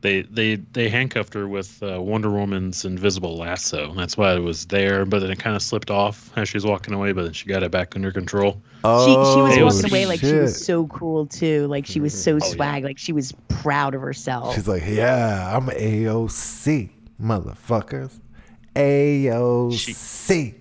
[0.03, 3.93] They they they handcuffed her with uh, Wonder Woman's invisible lasso.
[3.93, 6.65] That's why it was there, but then it kind of slipped off as she was
[6.65, 7.13] walking away.
[7.13, 8.61] But then she got it back under control.
[8.83, 11.67] Oh, She she was Oh, walking away like she was so cool too.
[11.67, 12.39] Like she was so yeah.
[12.45, 12.83] swag.
[12.83, 14.55] Like she was proud of herself.
[14.55, 16.89] She's like, yeah, I'm AOC,
[17.19, 18.19] motherfuckers.
[18.75, 20.55] AOC.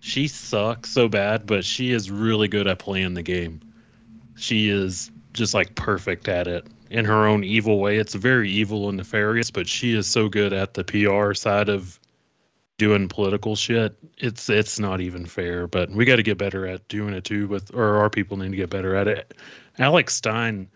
[0.00, 3.60] She sucks so bad, but she is really good at playing the game.
[4.36, 7.96] She is just like perfect at it in her own evil way.
[7.96, 11.98] It's very evil and nefarious, but she is so good at the PR side of
[12.78, 13.96] doing political shit.
[14.18, 17.46] It's it's not even fair, but we got to get better at doing it too
[17.46, 19.34] with or our people need to get better at it.
[19.78, 20.68] Alex Stein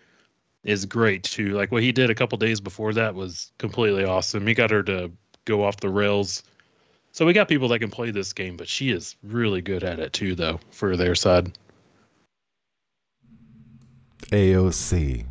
[0.63, 1.51] is great too.
[1.51, 4.47] Like what he did a couple days before that was completely awesome.
[4.47, 5.11] He got her to
[5.45, 6.43] go off the rails.
[7.13, 9.99] So we got people that can play this game, but she is really good at
[9.99, 11.57] it too though for their side.
[14.31, 15.27] AOC.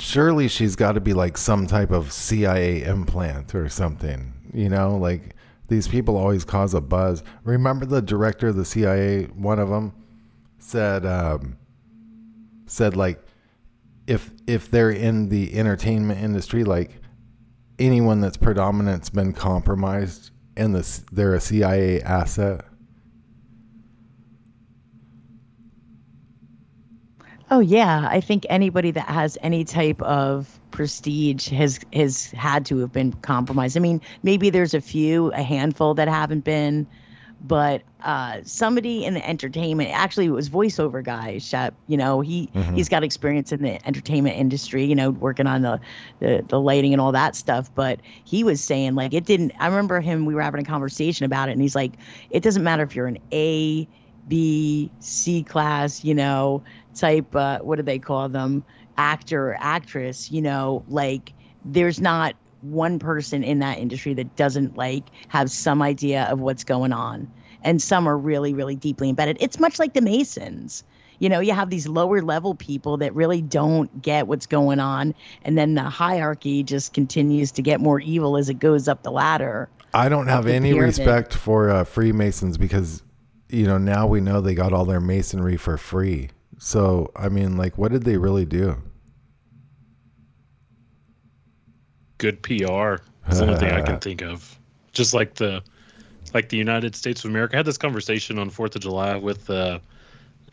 [0.00, 4.32] Surely she's got to be like some type of CIA implant or something.
[4.52, 5.36] You know, like
[5.68, 7.22] these people always cause a buzz.
[7.44, 9.24] Remember the director of the CIA?
[9.26, 9.92] One of them
[10.58, 11.58] said, um,
[12.66, 13.22] said like,
[14.06, 17.00] if if they're in the entertainment industry, like
[17.78, 22.64] anyone that's predominant's been compromised and this they're a CIA asset.
[27.50, 32.78] Oh yeah, I think anybody that has any type of prestige has has had to
[32.78, 33.76] have been compromised.
[33.76, 36.86] I mean, maybe there's a few, a handful that haven't been,
[37.40, 41.38] but uh, somebody in the entertainment, actually, it was voiceover guy.
[41.38, 44.84] Shep, you know, he he's got experience in the entertainment industry.
[44.84, 45.80] You know, working on the,
[46.20, 47.74] the the lighting and all that stuff.
[47.74, 49.52] But he was saying like it didn't.
[49.58, 50.24] I remember him.
[50.24, 51.94] We were having a conversation about it, and he's like,
[52.30, 53.88] it doesn't matter if you're an A.
[54.28, 56.62] B, C class, you know,
[56.94, 58.64] type, uh, what do they call them?
[58.96, 61.32] Actor or actress, you know, like
[61.64, 66.64] there's not one person in that industry that doesn't like have some idea of what's
[66.64, 67.30] going on.
[67.62, 69.36] And some are really, really deeply embedded.
[69.40, 70.84] It's much like the Masons.
[71.18, 75.14] You know, you have these lower level people that really don't get what's going on,
[75.42, 79.10] and then the hierarchy just continues to get more evil as it goes up the
[79.10, 79.68] ladder.
[79.92, 80.96] I don't have any pyramid.
[80.96, 83.02] respect for uh, Freemasons because,
[83.52, 86.30] you know, now we know they got all their masonry for free.
[86.58, 88.76] So, I mean, like, what did they really do?
[92.18, 92.96] Good PR.
[93.26, 94.58] It's the only thing I can think of.
[94.92, 95.62] Just like the
[96.34, 97.54] like the United States of America.
[97.54, 99.78] I had this conversation on Fourth of July with uh,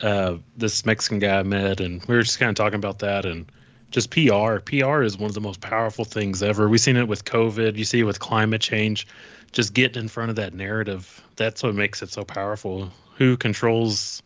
[0.01, 3.25] uh, this Mexican guy I met, and we were just kind of talking about that
[3.25, 3.51] and
[3.91, 4.59] just PR.
[4.59, 6.67] PR is one of the most powerful things ever.
[6.67, 7.77] We've seen it with COVID.
[7.77, 9.07] You see it with climate change.
[9.51, 11.23] Just getting in front of that narrative.
[11.37, 12.91] That's what makes it so powerful.
[13.15, 14.21] Who controls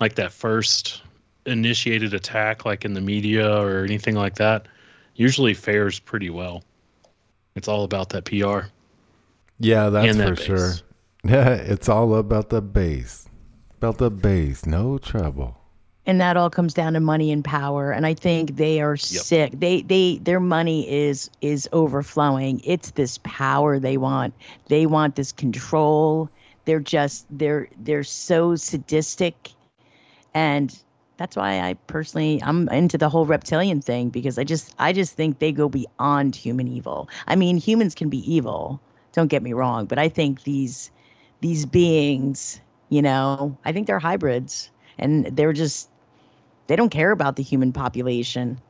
[0.00, 1.02] like that first
[1.46, 4.66] initiated attack, like in the media or anything like that?
[5.16, 6.64] Usually fares pretty well.
[7.54, 8.68] It's all about that PR.
[9.60, 10.44] Yeah, that's that for bass.
[10.44, 10.72] sure.
[11.24, 13.28] Yeah, it's all about the base.
[13.76, 14.66] About the base.
[14.66, 15.58] No trouble.
[16.06, 17.90] And that all comes down to money and power.
[17.90, 19.52] And i think they are sick.
[19.58, 22.60] They they their money is is overflowing.
[22.64, 24.34] It's this power they want.
[24.68, 26.28] They want this control.
[26.64, 29.50] They're just they're they're so sadistic.
[30.34, 30.76] And
[31.16, 35.14] that's why i personally i'm into the whole reptilian thing because i just i just
[35.14, 37.08] think they go beyond human evil.
[37.26, 38.80] I mean humans can be evil.
[39.12, 39.86] Don't get me wrong.
[39.86, 40.90] But i think these
[41.40, 44.70] these beings you know i think they're hybrids.
[44.96, 45.88] And they're just
[46.66, 48.60] they don't care about the human population.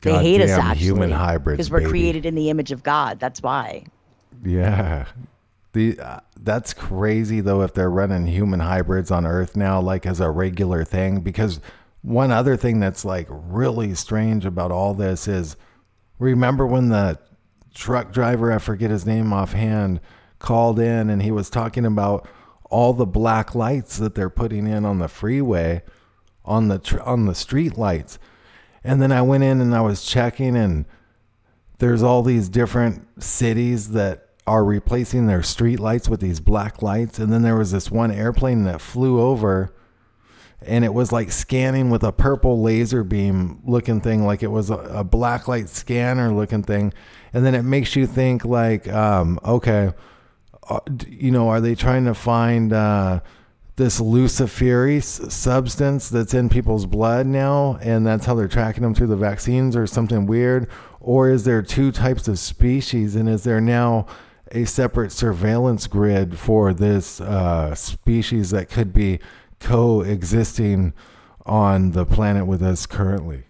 [0.00, 0.84] They hate us actually.
[0.84, 1.90] human hybrids, because we're baby.
[1.90, 3.20] created in the image of God.
[3.20, 3.84] That's why.
[4.44, 5.06] Yeah.
[5.72, 10.20] The uh, that's crazy though if they're running human hybrids on Earth now like as
[10.20, 11.60] a regular thing because
[12.02, 15.56] one other thing that's like really strange about all this is
[16.18, 17.20] remember when the
[17.72, 20.00] truck driver I forget his name offhand
[20.40, 22.26] called in and he was talking about
[22.68, 25.82] all the black lights that they're putting in on the freeway
[26.44, 28.18] on the tr- on the street lights.
[28.82, 30.86] And then I went in and I was checking and
[31.78, 37.18] there's all these different cities that are replacing their street lights with these black lights.
[37.18, 39.72] And then there was this one airplane that flew over
[40.62, 44.68] and it was like scanning with a purple laser beam looking thing like it was
[44.70, 46.92] a, a black light scanner looking thing.
[47.32, 49.92] And then it makes you think like um, okay
[50.68, 53.20] uh, you know are they trying to find uh,
[53.76, 59.06] this luciferase substance that's in people's blood now and that's how they're tracking them through
[59.06, 60.68] the vaccines or something weird
[61.00, 64.06] or is there two types of species and is there now
[64.52, 69.18] a separate surveillance grid for this uh, species that could be
[69.60, 70.92] coexisting
[71.46, 73.44] on the planet with us currently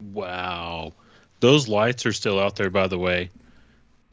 [0.00, 0.92] Wow.
[1.40, 3.30] Those lights are still out there, by the way.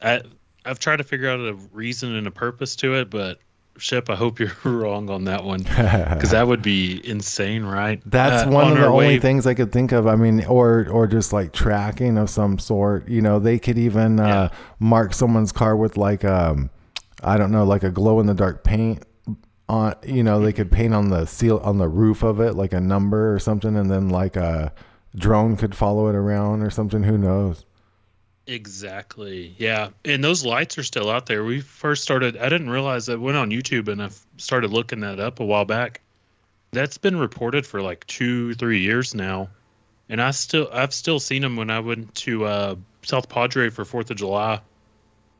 [0.02, 0.22] I,
[0.64, 3.38] I've tried to figure out a reason and a purpose to it, but
[3.78, 8.00] Shep, I hope you're wrong on that one because that would be insane, right?
[8.06, 10.06] That's Uh, one on of the only way- things I could think of.
[10.06, 13.06] I mean, or or just like tracking of some sort.
[13.08, 14.48] You know, they could even uh,
[14.78, 16.70] mark someone's car with like um,
[17.22, 19.02] I don't know, like a glow in the dark paint
[19.68, 19.94] on.
[20.06, 22.80] You know, they could paint on the seal on the roof of it like a
[22.80, 24.72] number or something, and then like a
[25.14, 27.02] drone could follow it around or something.
[27.02, 27.65] Who knows?
[28.46, 29.54] Exactly.
[29.58, 29.90] Yeah.
[30.04, 31.44] And those lights are still out there.
[31.44, 35.18] We first started, I didn't realize that went on YouTube and I started looking that
[35.18, 36.00] up a while back.
[36.72, 39.48] That's been reported for like two, three years now.
[40.08, 43.84] And I still, I've still seen them when I went to uh, South Padre for
[43.84, 44.60] 4th of July.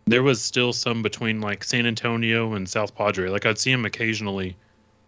[0.06, 3.28] There was still some between like San Antonio and South Padre.
[3.28, 4.56] Like I'd see them occasionally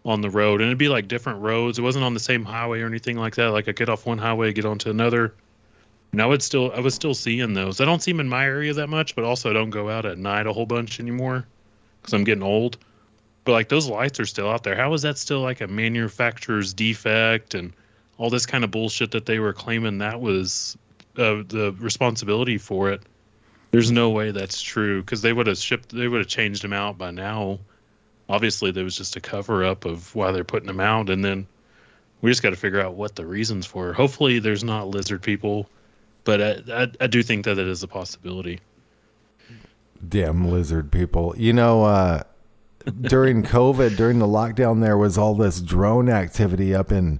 [0.05, 1.79] on the road and it'd be like different roads.
[1.79, 3.47] It wasn't on the same highway or anything like that.
[3.47, 5.33] Like I get off one highway, get onto another.
[6.11, 7.81] And I would still, I was still seeing those.
[7.81, 10.05] I don't see them in my area that much, but also I don't go out
[10.05, 11.45] at night a whole bunch anymore
[12.01, 12.77] because I'm getting old.
[13.45, 14.75] But like those lights are still out there.
[14.75, 17.73] How is that still like a manufacturer's defect and
[18.17, 20.77] all this kind of bullshit that they were claiming that was
[21.17, 23.03] uh, the responsibility for it?
[23.71, 26.73] There's no way that's true because they would have shipped, they would have changed them
[26.73, 27.59] out by now.
[28.27, 31.47] Obviously, there was just a cover up of why they're putting them out, and then
[32.21, 33.93] we just got to figure out what the reasons for.
[33.93, 35.67] Hopefully, there's not lizard people
[36.23, 38.59] but I, I, I do think that it is a possibility.
[40.07, 41.33] Damn lizard people.
[41.37, 42.23] You know, uh,
[43.01, 47.19] during COVID, during the lockdown, there was all this drone activity up in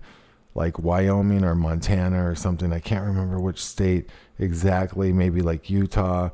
[0.56, 2.74] like Wyoming or Montana or something.
[2.74, 6.30] I can't remember which state exactly, maybe like Utah.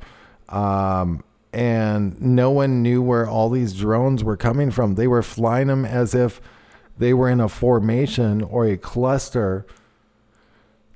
[0.49, 4.95] Um, and no one knew where all these drones were coming from.
[4.95, 6.41] They were flying them as if
[6.97, 9.65] they were in a formation or a cluster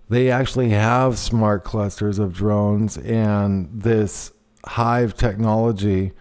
[0.10, 4.32] they actually have smart clusters of drones and this
[4.66, 6.12] hive technology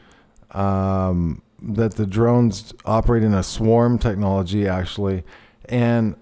[0.52, 5.24] um, that the drones operate in a swarm technology actually.
[5.68, 6.16] And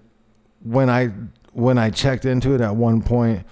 [0.63, 1.11] when I
[1.53, 3.45] when I checked into it at one point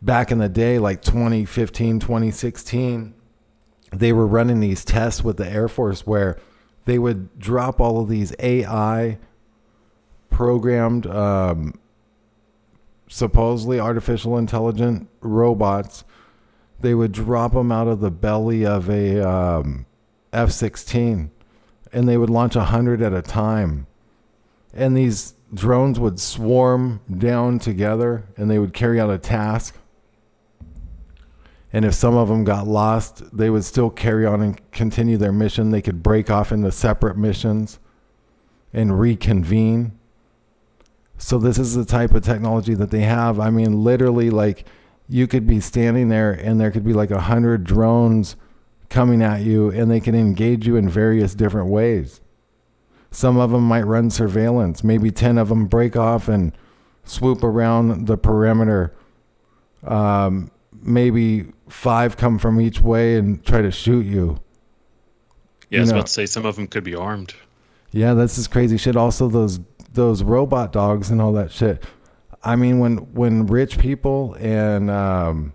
[0.00, 3.14] back in the day, like 2015, 2016,
[3.92, 6.38] they were running these tests with the Air Force where
[6.84, 9.18] they would drop all of these AI
[10.30, 11.78] programmed, um,
[13.12, 16.04] supposedly artificial intelligent robots.
[16.80, 19.86] They would drop them out of the belly of a um,
[20.32, 21.30] F 16
[21.92, 23.86] and they would launch a hundred at a time.
[24.72, 29.76] And these drones would swarm down together and they would carry out a task.
[31.70, 35.32] And if some of them got lost, they would still carry on and continue their
[35.32, 35.70] mission.
[35.70, 37.78] They could break off into separate missions
[38.72, 39.98] and reconvene.
[41.22, 43.38] So, this is the type of technology that they have.
[43.38, 44.66] I mean, literally, like
[45.08, 48.34] you could be standing there and there could be like a hundred drones
[48.88, 52.20] coming at you and they can engage you in various different ways.
[53.12, 54.82] Some of them might run surveillance.
[54.82, 56.52] Maybe 10 of them break off and
[57.04, 58.92] swoop around the perimeter.
[59.84, 64.40] Um, maybe five come from each way and try to shoot you.
[65.70, 67.34] Yeah, I was about to say some of them could be armed.
[67.92, 68.96] Yeah, that's this crazy shit.
[68.96, 69.58] Also, those
[69.92, 71.82] those robot dogs and all that shit.
[72.42, 75.52] I mean, when when rich people and um,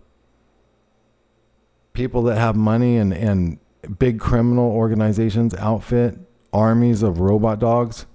[1.94, 3.60] people that have money and, and
[4.00, 6.18] big criminal organizations outfit
[6.54, 8.06] armies of robot dogs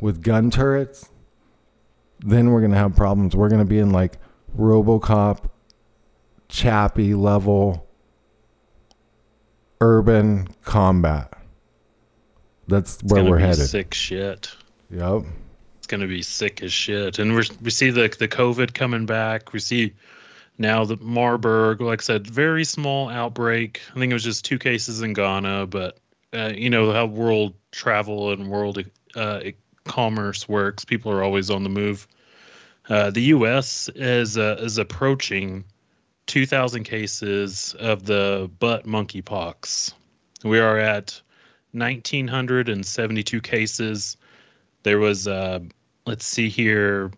[0.00, 1.10] with gun turrets,
[2.20, 3.36] then we're going to have problems.
[3.36, 4.18] We're going to be in like
[4.56, 5.50] Robocop,
[6.48, 7.86] Chappie level
[9.80, 11.32] urban combat.
[12.68, 13.66] That's it's where we're headed.
[13.66, 14.50] Sick shit.
[14.90, 15.24] Yep.
[15.84, 19.52] It's gonna be sick as shit, and we we see the the COVID coming back.
[19.52, 19.92] We see
[20.56, 23.82] now the Marburg, like I said, very small outbreak.
[23.90, 25.98] I think it was just two cases in Ghana, but
[26.32, 28.82] uh, you know how world travel and world
[29.14, 29.40] uh,
[29.84, 30.86] commerce works.
[30.86, 32.08] People are always on the move.
[32.88, 33.90] Uh, the U.S.
[33.94, 35.64] is uh, is approaching
[36.28, 39.92] 2,000 cases of the butt monkeypox.
[40.44, 41.20] We are at
[41.72, 44.16] 1,972 cases.
[44.84, 45.60] There was, uh,
[46.06, 47.10] let's see here,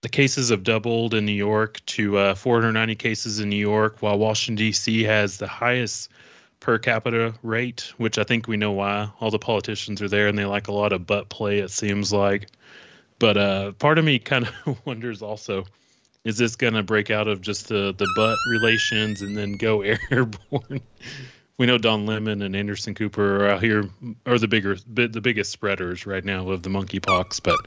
[0.00, 4.18] the cases have doubled in New York to uh, 490 cases in New York, while
[4.18, 5.04] Washington, D.C.
[5.04, 6.10] has the highest
[6.60, 9.10] per capita rate, which I think we know why.
[9.20, 12.12] All the politicians are there and they like a lot of butt play, it seems
[12.12, 12.48] like.
[13.18, 15.64] But uh, part of me kind of wonders also
[16.24, 19.82] is this going to break out of just the, the butt relations and then go
[20.10, 20.80] airborne?
[21.58, 23.88] We know Don Lemon and Anderson Cooper are out here,
[24.24, 27.58] are the bigger, the biggest spreaders right now of the monkeypox, but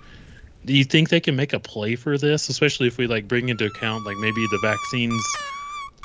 [0.63, 3.49] do you think they can make a play for this, especially if we like bring
[3.49, 5.21] into account like maybe the vaccines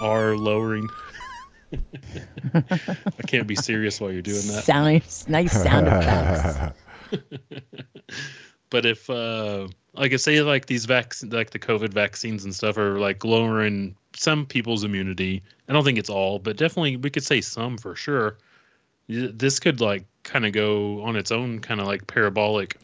[0.00, 0.88] are lowering?
[2.54, 4.64] I can't be serious while you're doing that.
[4.64, 6.76] Sound nice sound effects.
[8.70, 12.76] but if uh like I say like these vaccines like the COVID vaccines and stuff
[12.78, 15.42] are like lowering some people's immunity.
[15.68, 18.38] I don't think it's all, but definitely we could say some for sure.
[19.08, 22.76] This could like kind of go on its own kind of like parabolic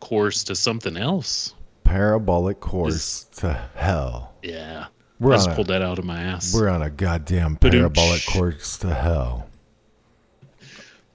[0.00, 1.54] course to something else.
[1.84, 4.34] Parabolic course to hell.
[4.42, 4.86] Yeah.
[5.20, 6.54] We're I just a, pulled that out of my ass.
[6.54, 9.48] We're on a goddamn parabolic course to hell.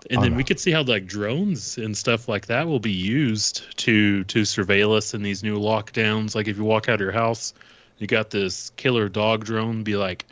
[0.09, 2.91] And oh, then we could see how like drones and stuff like that will be
[2.91, 6.35] used to to surveil us in these new lockdowns.
[6.35, 7.53] Like if you walk out of your house,
[7.97, 10.25] you got this killer dog drone be like,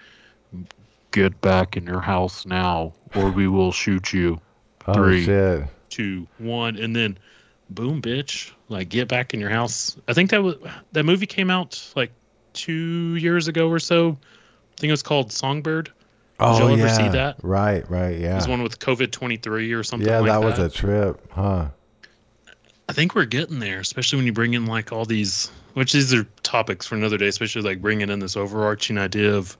[1.11, 4.39] "Get back in your house now, or we will shoot you."
[4.88, 5.65] Oh, Three, shit.
[5.89, 7.18] two, one, and then
[7.70, 8.51] boom, bitch!
[8.70, 9.97] Like get back in your house.
[10.07, 10.55] I think that was
[10.93, 12.11] that movie came out like
[12.53, 14.11] two years ago or so.
[14.11, 15.91] I think it was called Songbird.
[16.39, 16.93] Oh, Did you ever yeah.
[16.93, 17.38] see that?
[17.41, 18.33] Right, right, yeah.
[18.33, 20.43] There's one with COVID 23 or something yeah, like that.
[20.43, 21.69] was a trip, huh?
[22.89, 26.13] I think we're getting there, especially when you bring in like all these, which these
[26.13, 29.57] are topics for another day, especially like bringing in this overarching idea of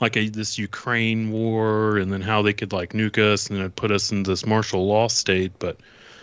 [0.00, 3.90] like a, this Ukraine war and then how they could like nuke us and put
[3.90, 5.52] us in this martial law state.
[5.58, 5.78] But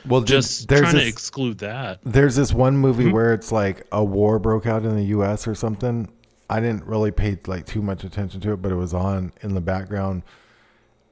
[0.06, 2.00] well, just there's trying this, to exclude that.
[2.04, 3.14] There's this one movie mm-hmm.
[3.14, 5.48] where it's like a war broke out in the U.S.
[5.48, 6.08] or something.
[6.50, 9.56] I didn't really pay like too much attention to it, but it was on in
[9.56, 10.24] the background,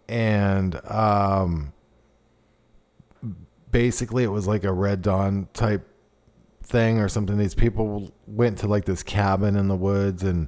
[0.08, 1.74] and um,
[3.72, 5.88] basically it was like a Red Dawn type
[6.62, 7.38] thing or something.
[7.38, 10.48] These people went to like this cabin in the woods, and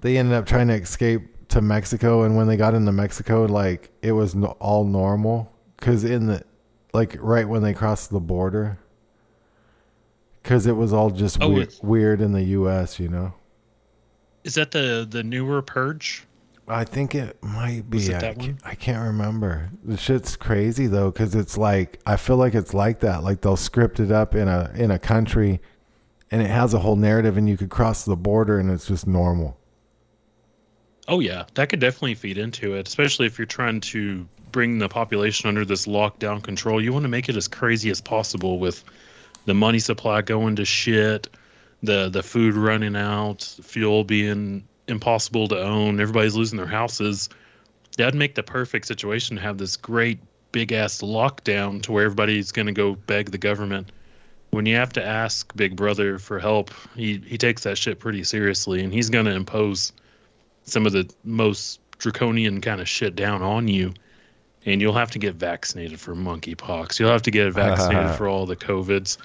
[0.00, 2.22] they ended up trying to escape to Mexico.
[2.22, 6.42] And when they got into Mexico, like it was no, all normal because in the
[6.92, 8.78] like right when they crossed the border
[10.42, 12.98] because it was all just oh, we- weird in the U.S.
[12.98, 13.34] You know.
[14.46, 16.24] Is that the the newer Purge?
[16.68, 17.98] I think it might be.
[17.98, 19.70] It I, can't, I, can't remember.
[19.84, 23.24] The shit's crazy though, because it's like I feel like it's like that.
[23.24, 25.60] Like they'll script it up in a in a country,
[26.30, 29.04] and it has a whole narrative, and you could cross the border, and it's just
[29.04, 29.58] normal.
[31.08, 34.88] Oh yeah, that could definitely feed into it, especially if you're trying to bring the
[34.88, 36.80] population under this lockdown control.
[36.80, 38.84] You want to make it as crazy as possible with
[39.44, 41.28] the money supply going to shit,
[41.86, 47.28] the the food running out, fuel being impossible to own, everybody's losing their houses.
[47.96, 50.18] That'd make the perfect situation to have this great
[50.52, 53.90] big ass lockdown to where everybody's going to go beg the government.
[54.50, 58.24] When you have to ask Big Brother for help, he he takes that shit pretty
[58.24, 59.92] seriously, and he's going to impose
[60.64, 63.94] some of the most draconian kind of shit down on you.
[64.64, 66.98] And you'll have to get vaccinated for monkeypox.
[66.98, 69.16] You'll have to get vaccinated for all the COVIDs.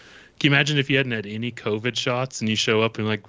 [0.41, 3.07] Can you imagine if you hadn't had any COVID shots and you show up and
[3.07, 3.23] like,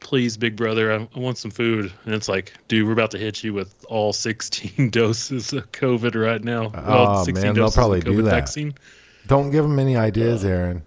[0.00, 1.90] please, big brother, I, I want some food.
[2.04, 6.22] And it's like, dude, we're about to hit you with all 16 doses of COVID
[6.22, 6.70] right now.
[6.74, 8.30] Oh, man, they'll doses probably do that.
[8.30, 8.74] Vaccine.
[9.26, 10.82] Don't give them any ideas, uh, Aaron.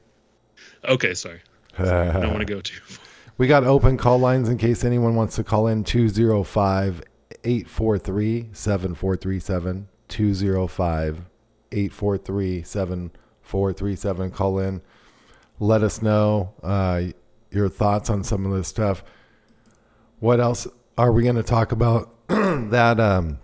[0.86, 1.41] Okay, sorry.
[1.80, 3.03] I don't want to go too far.
[3.39, 7.01] We got open call lines in case anyone wants to call in 205
[7.43, 9.88] 843 7437.
[10.07, 11.21] 205
[11.71, 14.30] 843 7437.
[14.30, 14.84] Call in.
[15.64, 17.03] Let us know uh,
[17.49, 19.01] your thoughts on some of this stuff.
[20.20, 22.09] What else are we going to talk about?
[22.28, 23.39] that um,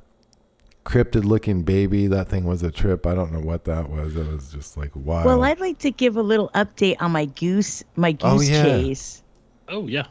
[0.84, 3.08] cryptid looking baby, that thing was a trip.
[3.08, 4.18] I don't know what that was.
[4.18, 5.28] It was just like wild.
[5.28, 8.64] Well, I'd like to give a little update on my goose, my goose Oh, yeah.
[8.64, 9.24] chase.
[9.70, 10.08] Oh, yeah.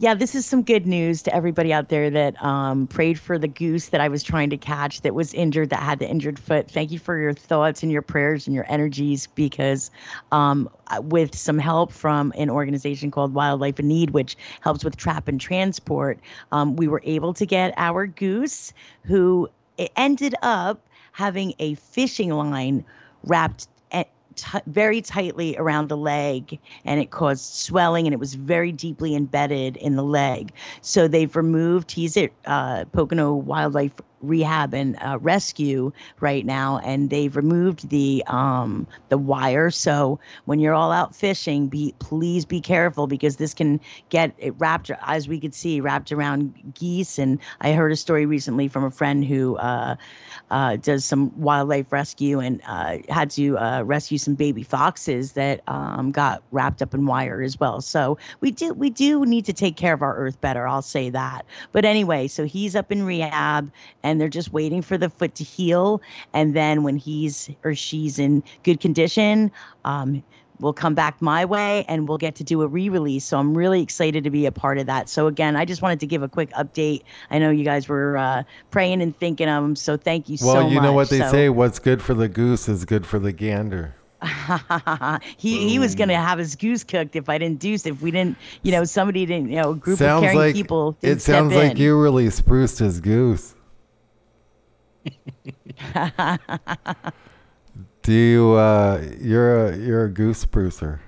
[0.00, 3.46] Yeah, this is some good news to everybody out there that um, prayed for the
[3.46, 6.70] goose that I was trying to catch that was injured, that had the injured foot.
[6.70, 9.90] Thank you for your thoughts and your prayers and your energies because
[10.32, 10.70] um,
[11.02, 15.38] with some help from an organization called Wildlife in Need, which helps with trap and
[15.38, 16.18] transport,
[16.50, 18.72] um, we were able to get our goose
[19.04, 19.50] who
[19.96, 20.80] ended up
[21.12, 22.86] having a fishing line
[23.24, 23.68] wrapped
[24.40, 29.14] t- very tightly around the leg and it caused swelling and it was very deeply
[29.14, 30.52] embedded in the leg.
[30.80, 37.08] So they've removed he's at uh, pocono wildlife rehab and uh, rescue right now and
[37.08, 39.70] they've removed the um the wire.
[39.70, 44.54] So when you're all out fishing be please be careful because this can get it
[44.58, 47.18] wrapped as we could see wrapped around geese.
[47.18, 49.96] And i heard a story recently from a friend who uh,
[50.50, 55.60] uh, does some wildlife rescue and uh, had to uh, rescue some baby foxes that
[55.68, 57.80] um, got wrapped up in wire as well.
[57.80, 60.66] So we do we do need to take care of our earth better.
[60.66, 61.46] I'll say that.
[61.72, 63.70] But anyway, so he's up in rehab
[64.02, 66.00] and they're just waiting for the foot to heal,
[66.32, 69.50] and then when he's or she's in good condition.
[69.84, 70.22] Um,
[70.60, 73.82] will come back my way and we'll get to do a re-release so i'm really
[73.82, 76.28] excited to be a part of that so again i just wanted to give a
[76.28, 80.28] quick update i know you guys were uh, praying and thinking of them so thank
[80.28, 82.28] you well, so much well you know what they So- say what's good for the
[82.28, 83.94] goose is good for the gander.
[85.38, 88.10] he he was gonna have his goose cooked if I didn't do it, if we
[88.10, 91.22] didn't you know somebody didn't you know a group of caring like people didn't it
[91.22, 91.76] sounds like in.
[91.78, 93.54] you really spruced his goose.
[98.02, 101.00] Do you uh you're a you're a goose sprucer.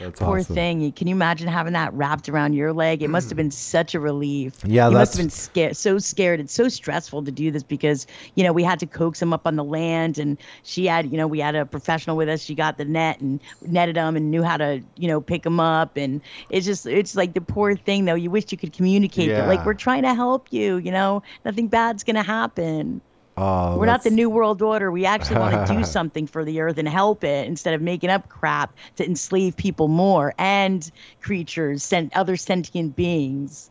[0.00, 0.54] That's Poor awesome.
[0.54, 0.92] thing.
[0.92, 3.02] Can you imagine having that wrapped around your leg?
[3.02, 4.54] It must have been such a relief.
[4.64, 6.40] Yeah, he must have been scared, so scared.
[6.40, 9.46] It's so stressful to do this because you know we had to coax him up
[9.46, 12.42] on the land, and she had you know we had a professional with us.
[12.42, 15.60] She got the net and netted him and knew how to you know pick him
[15.60, 16.20] up, and
[16.50, 18.16] it's just it's like the poor thing though.
[18.16, 20.78] You wish you could communicate, but like we're trying to help you.
[20.78, 23.00] You know, nothing bad's gonna happen.
[23.36, 24.92] Oh, We're not the new world order.
[24.92, 28.10] We actually want to do something for the earth and help it instead of making
[28.10, 30.88] up crap to enslave people more and
[31.20, 33.70] creatures, sent other sentient beings.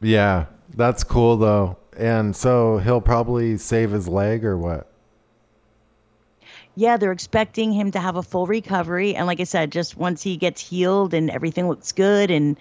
[0.00, 1.76] Yeah, that's cool though.
[1.96, 4.88] And so he'll probably save his leg or what?
[6.74, 10.22] Yeah, they're expecting him to have a full recovery, and like I said, just once
[10.22, 12.56] he gets healed and everything looks good and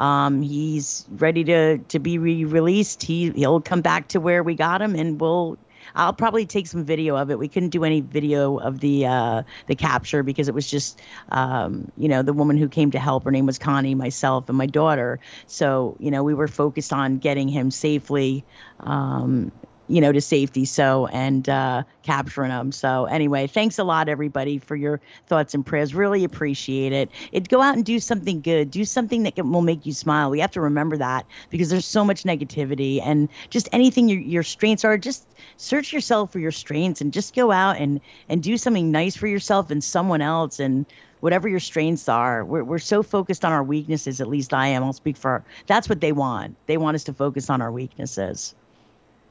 [0.00, 4.82] um, he's ready to to be re-released, he he'll come back to where we got
[4.82, 5.56] him, and we'll.
[5.94, 7.38] I'll probably take some video of it.
[7.38, 11.90] We couldn't do any video of the uh, the capture because it was just, um,
[11.96, 13.24] you know, the woman who came to help.
[13.24, 15.18] Her name was Connie, myself, and my daughter.
[15.46, 18.44] So you know, we were focused on getting him safely,
[18.80, 19.52] um,
[19.88, 20.64] you know, to safety.
[20.64, 22.72] So and uh, capturing them.
[22.72, 25.94] So anyway, thanks a lot, everybody, for your thoughts and prayers.
[25.94, 27.10] Really appreciate it.
[27.32, 28.70] It go out and do something good.
[28.70, 30.30] Do something that can, will make you smile.
[30.30, 34.42] We have to remember that because there's so much negativity and just anything your your
[34.42, 34.96] strengths are.
[34.96, 35.26] Just
[35.60, 39.26] search yourself for your strengths and just go out and and do something nice for
[39.26, 40.86] yourself and someone else and
[41.20, 42.44] whatever your strengths are.
[42.44, 44.82] We're, we're so focused on our weaknesses, at least I am.
[44.82, 46.56] I'll speak for that's what they want.
[46.66, 48.54] They want us to focus on our weaknesses.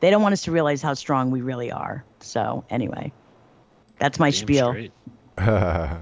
[0.01, 2.05] They don't want us to realize how strong we really are.
[2.21, 3.11] So, anyway,
[3.97, 4.69] that's my Damn spiel.
[4.69, 4.93] straight.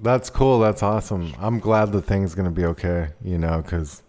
[0.00, 0.58] That's cool.
[0.58, 1.32] That's awesome.
[1.38, 3.10] I'm glad the thing's gonna be okay.
[3.24, 4.02] You know, because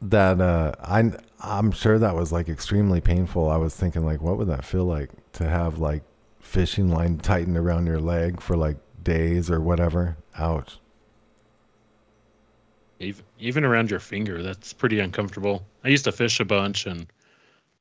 [0.00, 1.12] that uh, I
[1.44, 3.50] I'm sure that was like extremely painful.
[3.50, 6.02] I was thinking like, what would that feel like to have like
[6.40, 10.16] fishing line tightened around your leg for like days or whatever?
[10.38, 10.78] Ouch.
[12.98, 15.66] Even even around your finger, that's pretty uncomfortable.
[15.84, 17.06] I used to fish a bunch, and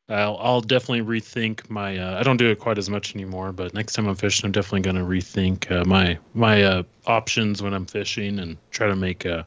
[0.09, 1.97] I'll I'll definitely rethink my.
[1.97, 4.51] Uh, I don't do it quite as much anymore, but next time I'm fishing, I'm
[4.51, 8.95] definitely going to rethink uh, my my uh, options when I'm fishing and try to
[8.95, 9.43] make uh,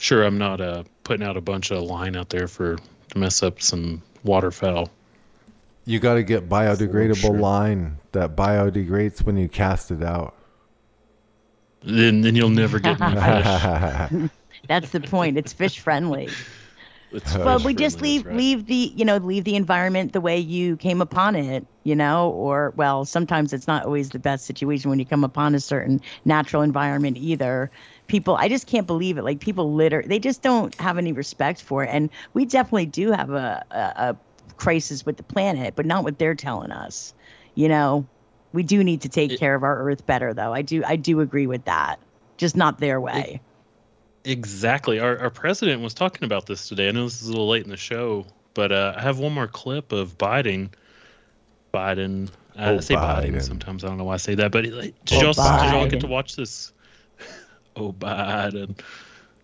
[0.00, 2.78] sure I'm not uh, putting out a bunch of line out there for
[3.16, 4.90] mess up some waterfowl.
[5.84, 7.38] You got to get biodegradable sure.
[7.38, 10.34] line that biodegrades when you cast it out.
[11.82, 13.20] Then then you'll never get any
[14.10, 14.30] fish.
[14.68, 15.38] That's the point.
[15.38, 16.28] It's fish friendly.
[17.12, 18.34] It's well, we just leave right.
[18.34, 21.64] leave the you know leave the environment the way you came upon it.
[21.84, 25.54] You know, or well, sometimes it's not always the best situation when you come upon
[25.54, 27.70] a certain natural environment either.
[28.06, 29.22] People, I just can't believe it.
[29.22, 31.88] Like people litter, they just don't have any respect for it.
[31.92, 33.76] And we definitely do have a, a,
[34.10, 34.16] a
[34.56, 37.14] crisis with the planet, but not what they're telling us.
[37.54, 38.06] You know,
[38.52, 40.52] we do need to take care of our Earth better, though.
[40.52, 41.98] I do, I do agree with that.
[42.36, 43.40] Just not their way.
[44.24, 44.98] Exactly.
[44.98, 46.88] Our our president was talking about this today.
[46.88, 49.32] I know this is a little late in the show, but uh, I have one
[49.32, 50.70] more clip of Biden.
[51.72, 52.28] Biden.
[52.56, 53.34] I Oh, say Biden.
[53.36, 53.42] Biden.
[53.42, 53.84] sometimes.
[53.84, 56.00] I don't know why I say that, but like, did, Oh, y'all, did y'all get
[56.00, 56.72] to watch this?
[57.76, 58.78] Oh, Biden.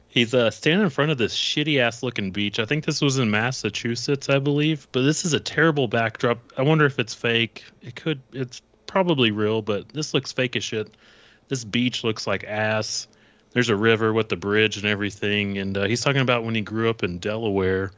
[0.08, 2.58] He's uh, standing in front of this shitty ass looking beach.
[2.58, 4.86] I think this was in Massachusetts, I believe.
[4.92, 6.38] But this is a terrible backdrop.
[6.56, 7.64] I wonder if it's fake.
[7.80, 8.20] It could.
[8.32, 10.94] It's probably real, but this looks fake as shit.
[11.48, 13.08] This beach looks like ass.
[13.52, 16.60] There's a river with the bridge and everything, and uh, he's talking about when he
[16.60, 17.92] grew up in Delaware.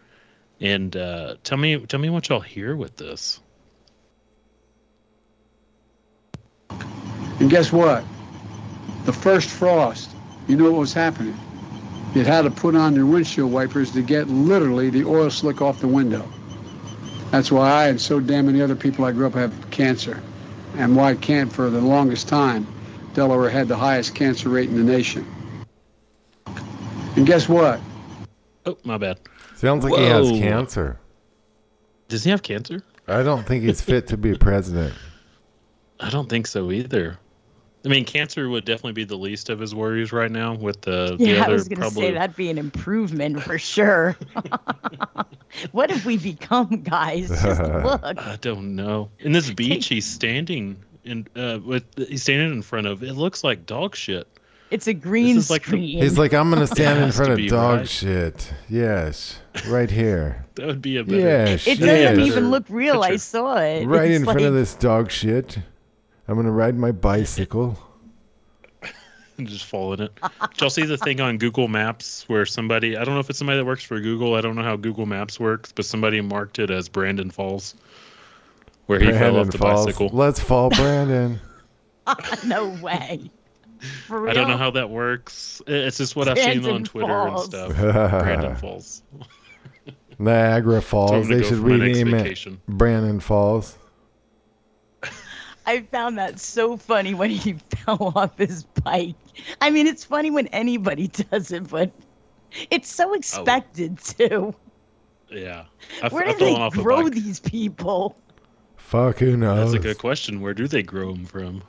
[0.60, 3.40] And uh, tell me, tell me what y'all hear with this.
[7.40, 8.04] And guess what?
[9.04, 10.10] The first frost,
[10.46, 11.38] you know what was happening?
[12.14, 15.80] You had to put on your windshield wipers to get literally the oil slick off
[15.80, 16.28] the window.
[17.30, 20.22] That's why I and so damn many other people I grew up have cancer.
[20.76, 22.66] And why can't for the longest time,
[23.14, 25.26] Delaware had the highest cancer rate in the nation.
[27.16, 27.80] And guess what?
[28.66, 29.20] Oh, my bad.
[29.56, 30.98] Sounds like he has cancer.
[32.08, 32.82] Does he have cancer?
[33.06, 34.94] I don't think he's fit to be president.
[36.00, 37.18] I don't think so either.
[37.84, 40.54] I mean, cancer would definitely be the least of his worries right now.
[40.54, 43.42] With the, the Yeah, I other was going to probably, say that'd be an improvement
[43.42, 44.16] for sure.
[45.72, 47.28] what have we become, guys?
[47.28, 48.02] Just look.
[48.04, 49.10] I don't know.
[49.18, 53.02] In this beach he's standing in, uh, with he's standing in front of.
[53.02, 54.26] It looks like dog shit.
[54.70, 56.02] It's a green is like the- screen.
[56.02, 57.88] He's like, I'm gonna stand in front of dog right?
[57.88, 58.52] shit.
[58.68, 60.44] Yes, right here.
[60.54, 61.18] That would be a better.
[61.18, 61.80] Yes, it yes.
[61.80, 63.02] doesn't better even look real.
[63.02, 63.86] I saw it.
[63.86, 65.58] Right It's in front of this dog shit.
[66.28, 67.78] I'm gonna ride my bicycle.
[69.38, 70.12] and just fall in it.
[70.22, 73.38] Did y'all see the thing on Google Maps where somebody, I don't know if it's
[73.38, 76.58] somebody that works for Google, I don't know how Google Maps works, but somebody marked
[76.58, 77.74] it as Brandon Falls,
[78.86, 79.86] where he fell Brandon off the falls.
[79.86, 80.10] bicycle.
[80.12, 81.40] Let's fall, Brandon.
[82.46, 83.30] no way.
[84.06, 84.30] For real?
[84.30, 85.60] I don't know how that works.
[85.66, 87.52] It's just what I've seen on Twitter Falls.
[87.54, 87.76] and stuff.
[87.76, 89.02] Brandon Falls.
[90.18, 91.28] Niagara Falls.
[91.28, 92.66] him They should for my next rename it.
[92.66, 93.76] Brandon Falls.
[95.66, 99.14] I found that so funny when he fell off his bike.
[99.60, 101.90] I mean, it's funny when anybody does it, but
[102.70, 103.14] it's so Oh.
[103.14, 104.54] expected too.
[105.30, 105.64] Yeah.
[106.02, 108.16] I've, Where I've do they fallen off a grow these people?
[108.76, 109.72] Fuck, who knows?
[109.72, 110.40] That's a good question.
[110.40, 111.62] Where do they grow them from?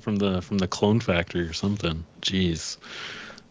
[0.00, 2.04] From the from the clone factory or something?
[2.22, 2.76] Jeez,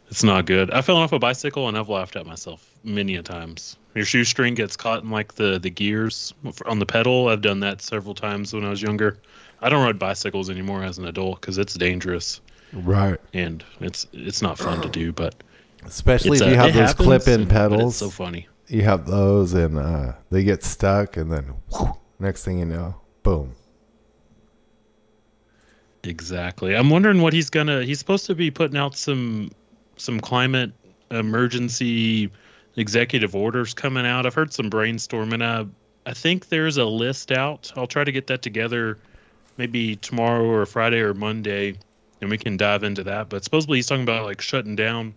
[0.09, 0.69] it's not good.
[0.72, 3.78] I fell off a bicycle and I've laughed at myself many a times.
[3.95, 6.34] Your shoestring gets caught in like the the gears
[6.65, 7.30] on the pedal.
[7.30, 9.17] I've done that several times when I was younger.
[9.62, 12.41] I don't ride bicycles anymore as an adult because it's dangerous
[12.74, 13.20] Right.
[13.34, 15.12] and it's it's not fun to do.
[15.12, 15.36] But
[15.86, 17.93] Especially if you have those happens, clip-in and- pedals.
[17.93, 18.47] It's so funny.
[18.68, 22.95] you have those, and uh, they get stuck, and then whew, next thing you know,
[23.24, 23.53] boom.
[26.03, 26.76] Exactly.
[26.76, 27.84] I'm wondering what he's gonna.
[27.84, 29.51] He's supposed to be putting out some
[29.97, 30.72] some climate
[31.12, 32.32] emergency
[32.78, 34.26] executive orders coming out.
[34.26, 35.43] I've heard some brainstorming.
[35.43, 35.66] Uh,
[36.05, 37.72] I think there's a list out.
[37.76, 38.97] I'll try to get that together,
[39.62, 41.76] maybe tomorrow or Friday or Monday,
[42.20, 43.30] and we can dive into that.
[43.30, 45.14] But supposedly he's talking about like shutting down,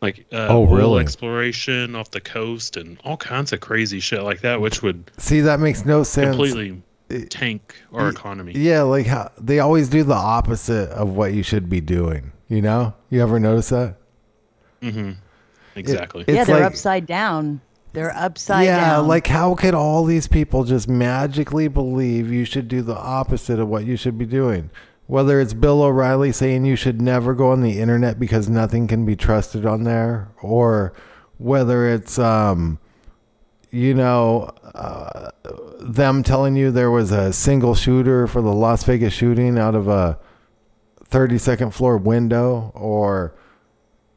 [0.00, 1.00] like uh, Oh, oil really?
[1.02, 5.40] exploration off the coast and all kinds of crazy shit like that, which would See,
[5.40, 6.28] that makes no sense.
[6.36, 6.80] completely
[7.28, 8.52] tank our economy.
[8.54, 12.30] Yeah, like how they always do the opposite of what you should be doing.
[12.48, 13.96] You know, you ever notice that?
[14.80, 15.12] Mm-hmm.
[15.74, 16.22] Exactly.
[16.28, 17.60] It's yeah, they're like- upside down.
[17.92, 19.08] They're upside yeah, down.
[19.08, 23.68] like how could all these people just magically believe you should do the opposite of
[23.68, 24.70] what you should be doing?
[25.12, 29.04] whether it's Bill O'Reilly saying you should never go on the internet because nothing can
[29.04, 30.94] be trusted on there, or
[31.36, 32.78] whether it's um,
[33.70, 35.30] you know, uh,
[35.80, 39.86] them telling you there was a single shooter for the Las Vegas shooting out of
[39.86, 40.18] a
[41.10, 43.34] 32nd floor window, or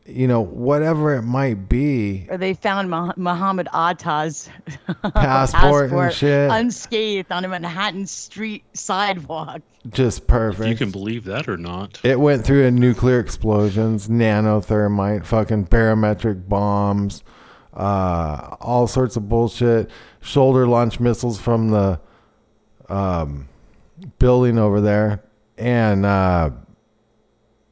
[0.08, 4.50] you know, whatever it might be, Or they found Muhammad Atta's
[5.16, 9.62] passport, and shit, unscathed on a Manhattan street sidewalk.
[9.90, 10.70] just perfect.
[10.70, 12.00] You can believe that or not.
[12.04, 17.24] It went through a nuclear explosions, nanothermite, fucking barometric bombs,
[17.74, 19.90] uh, all sorts of bullshit.
[20.22, 22.00] Shoulder launch missiles from the
[22.90, 23.48] um,
[24.20, 25.24] building over there,
[25.58, 26.52] and uh,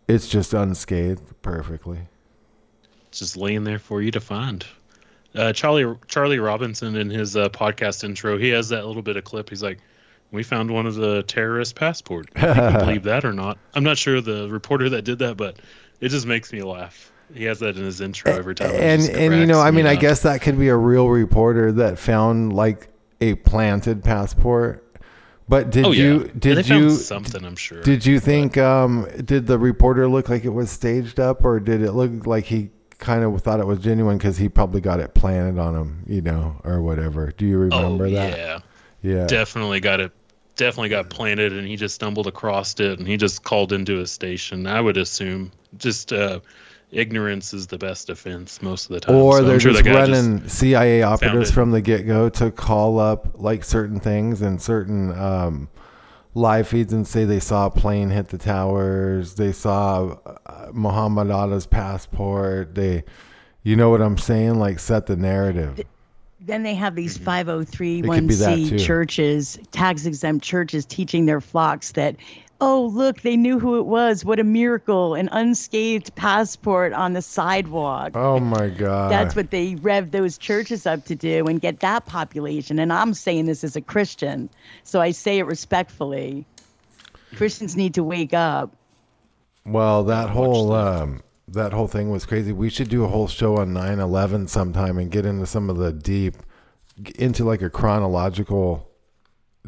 [0.07, 2.07] it's just unscathed perfectly.
[3.19, 4.65] Just laying there for you to find.
[5.35, 9.23] Uh, Charlie Charlie Robinson in his uh, podcast intro, he has that little bit of
[9.23, 9.49] clip.
[9.49, 9.79] He's like,
[10.31, 13.57] "We found one of the terrorist passport." You can believe that or not?
[13.73, 15.57] I'm not sure the reporter that did that, but
[15.99, 17.11] it just makes me laugh.
[17.33, 18.71] He has that in his intro every time.
[18.71, 21.71] And and you know, I mean, me I guess that could be a real reporter
[21.73, 22.89] that found like
[23.21, 24.81] a planted passport.
[25.49, 27.43] But did Oh yeah, you did you something?
[27.43, 27.81] I'm sure.
[27.81, 31.81] Did you think um did the reporter look like it was staged up or did
[31.81, 32.69] it look like he
[33.03, 36.21] kind of thought it was genuine cuz he probably got it planted on him, you
[36.21, 37.31] know, or whatever.
[37.37, 38.39] Do you remember oh that?
[38.39, 38.59] yeah,
[39.01, 39.25] Yeah.
[39.27, 40.11] definitely got it.
[40.55, 44.07] Definitely got planted, and he just stumbled across it, and he just called into a
[44.07, 44.67] station.
[44.67, 46.41] I would assume just uh,
[46.91, 49.15] ignorance is the best defense most of the time.
[49.15, 53.29] or So they're sure just guy running CIA operatives from the get-go to call up
[53.35, 55.69] like certain things and certain um
[56.33, 61.29] live feeds and say they saw a plane hit the towers, they saw uh, Muhammad
[61.29, 63.03] Atta's passport, they
[63.63, 64.59] you know what I'm saying?
[64.59, 65.79] Like set the narrative.
[66.41, 67.23] Then they have these Mm-hmm.
[67.99, 68.63] It could be that, too.
[68.63, 72.17] 503 churches, tax exempt churches, teaching their flocks that,
[72.63, 74.23] oh, look, they knew who it was.
[74.23, 75.15] What a miracle.
[75.15, 78.11] An unscathed passport on the sidewalk.
[78.15, 79.11] Oh my god.
[79.11, 82.79] That's what they rev those churches up to do and get that population.
[82.79, 84.49] And I'm saying this as a Christian,
[84.83, 86.45] so I say it respectfully.
[87.35, 88.75] Christians need to wake up.
[89.65, 92.51] Well, that whole um, that whole thing was crazy.
[92.51, 95.91] We should do a whole show on 9/11 sometime and get into some of the
[95.91, 96.35] deep,
[97.15, 98.89] into like a chronological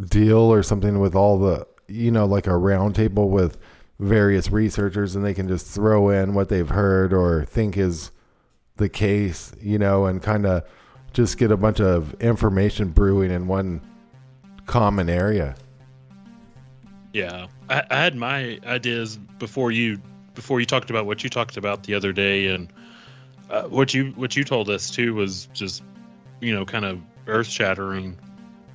[0.10, 3.58] deal or something with all the, you know, like a roundtable with
[4.00, 8.12] various researchers, and they can just throw in what they've heard or think is
[8.78, 10.64] the case, you know, and kind of
[11.14, 13.82] just get a bunch of information brewing in one
[14.66, 15.56] common area.
[17.14, 20.02] Yeah, I, I had my ideas before you
[20.34, 22.72] before you talked about what you talked about the other day, and
[23.50, 25.82] uh, what you what you told us too was just
[26.42, 28.18] you know kind of earth shattering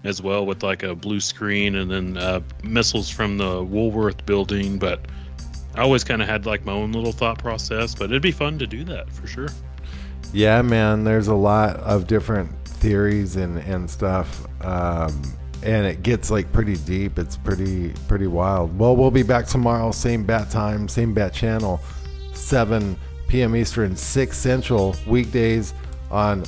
[0.04, 4.78] as well with like a blue screen and then uh, missiles from the Woolworth building.
[4.78, 5.00] But
[5.74, 8.58] I always kind of had like my own little thought process, but it'd be fun
[8.58, 9.48] to do that for sure.
[10.32, 11.04] Yeah, man.
[11.04, 15.22] There's a lot of different theories and and stuff, um,
[15.62, 17.18] and it gets like pretty deep.
[17.18, 18.76] It's pretty pretty wild.
[18.78, 21.80] Well, we'll be back tomorrow, same bat time, same bat channel,
[22.32, 22.96] 7
[23.28, 23.54] p.m.
[23.54, 25.74] Eastern, 6 Central, weekdays
[26.10, 26.44] on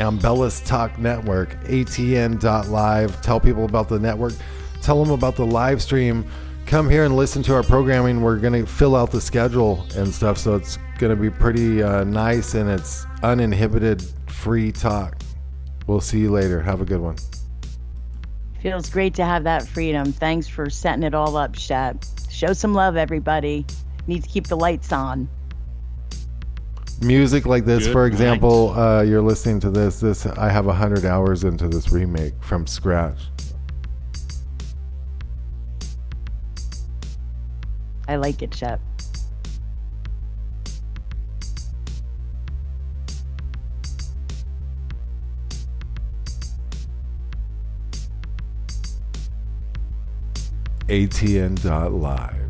[0.00, 3.22] Ambellas Talk Network, ATN.live.
[3.22, 4.32] Tell people about the network.
[4.80, 6.24] Tell them about the live stream.
[6.64, 8.22] Come here and listen to our programming.
[8.22, 11.82] We're going to fill out the schedule and stuff, so it's going to be pretty
[11.82, 15.20] uh, nice and it's uninhibited, free talk.
[15.86, 16.62] We'll see you later.
[16.62, 17.16] Have a good one.
[18.62, 20.12] Feels great to have that freedom.
[20.12, 22.04] Thanks for setting it all up, Shep.
[22.30, 23.66] Show some love, everybody.
[24.06, 25.28] Need to keep the lights on.
[27.02, 30.00] Music like this, Good for example, uh, you're listening to this.
[30.00, 33.18] This I have a hundred hours into this remake from scratch.
[38.06, 38.80] I like it, Shep.
[50.88, 52.49] ATN.live.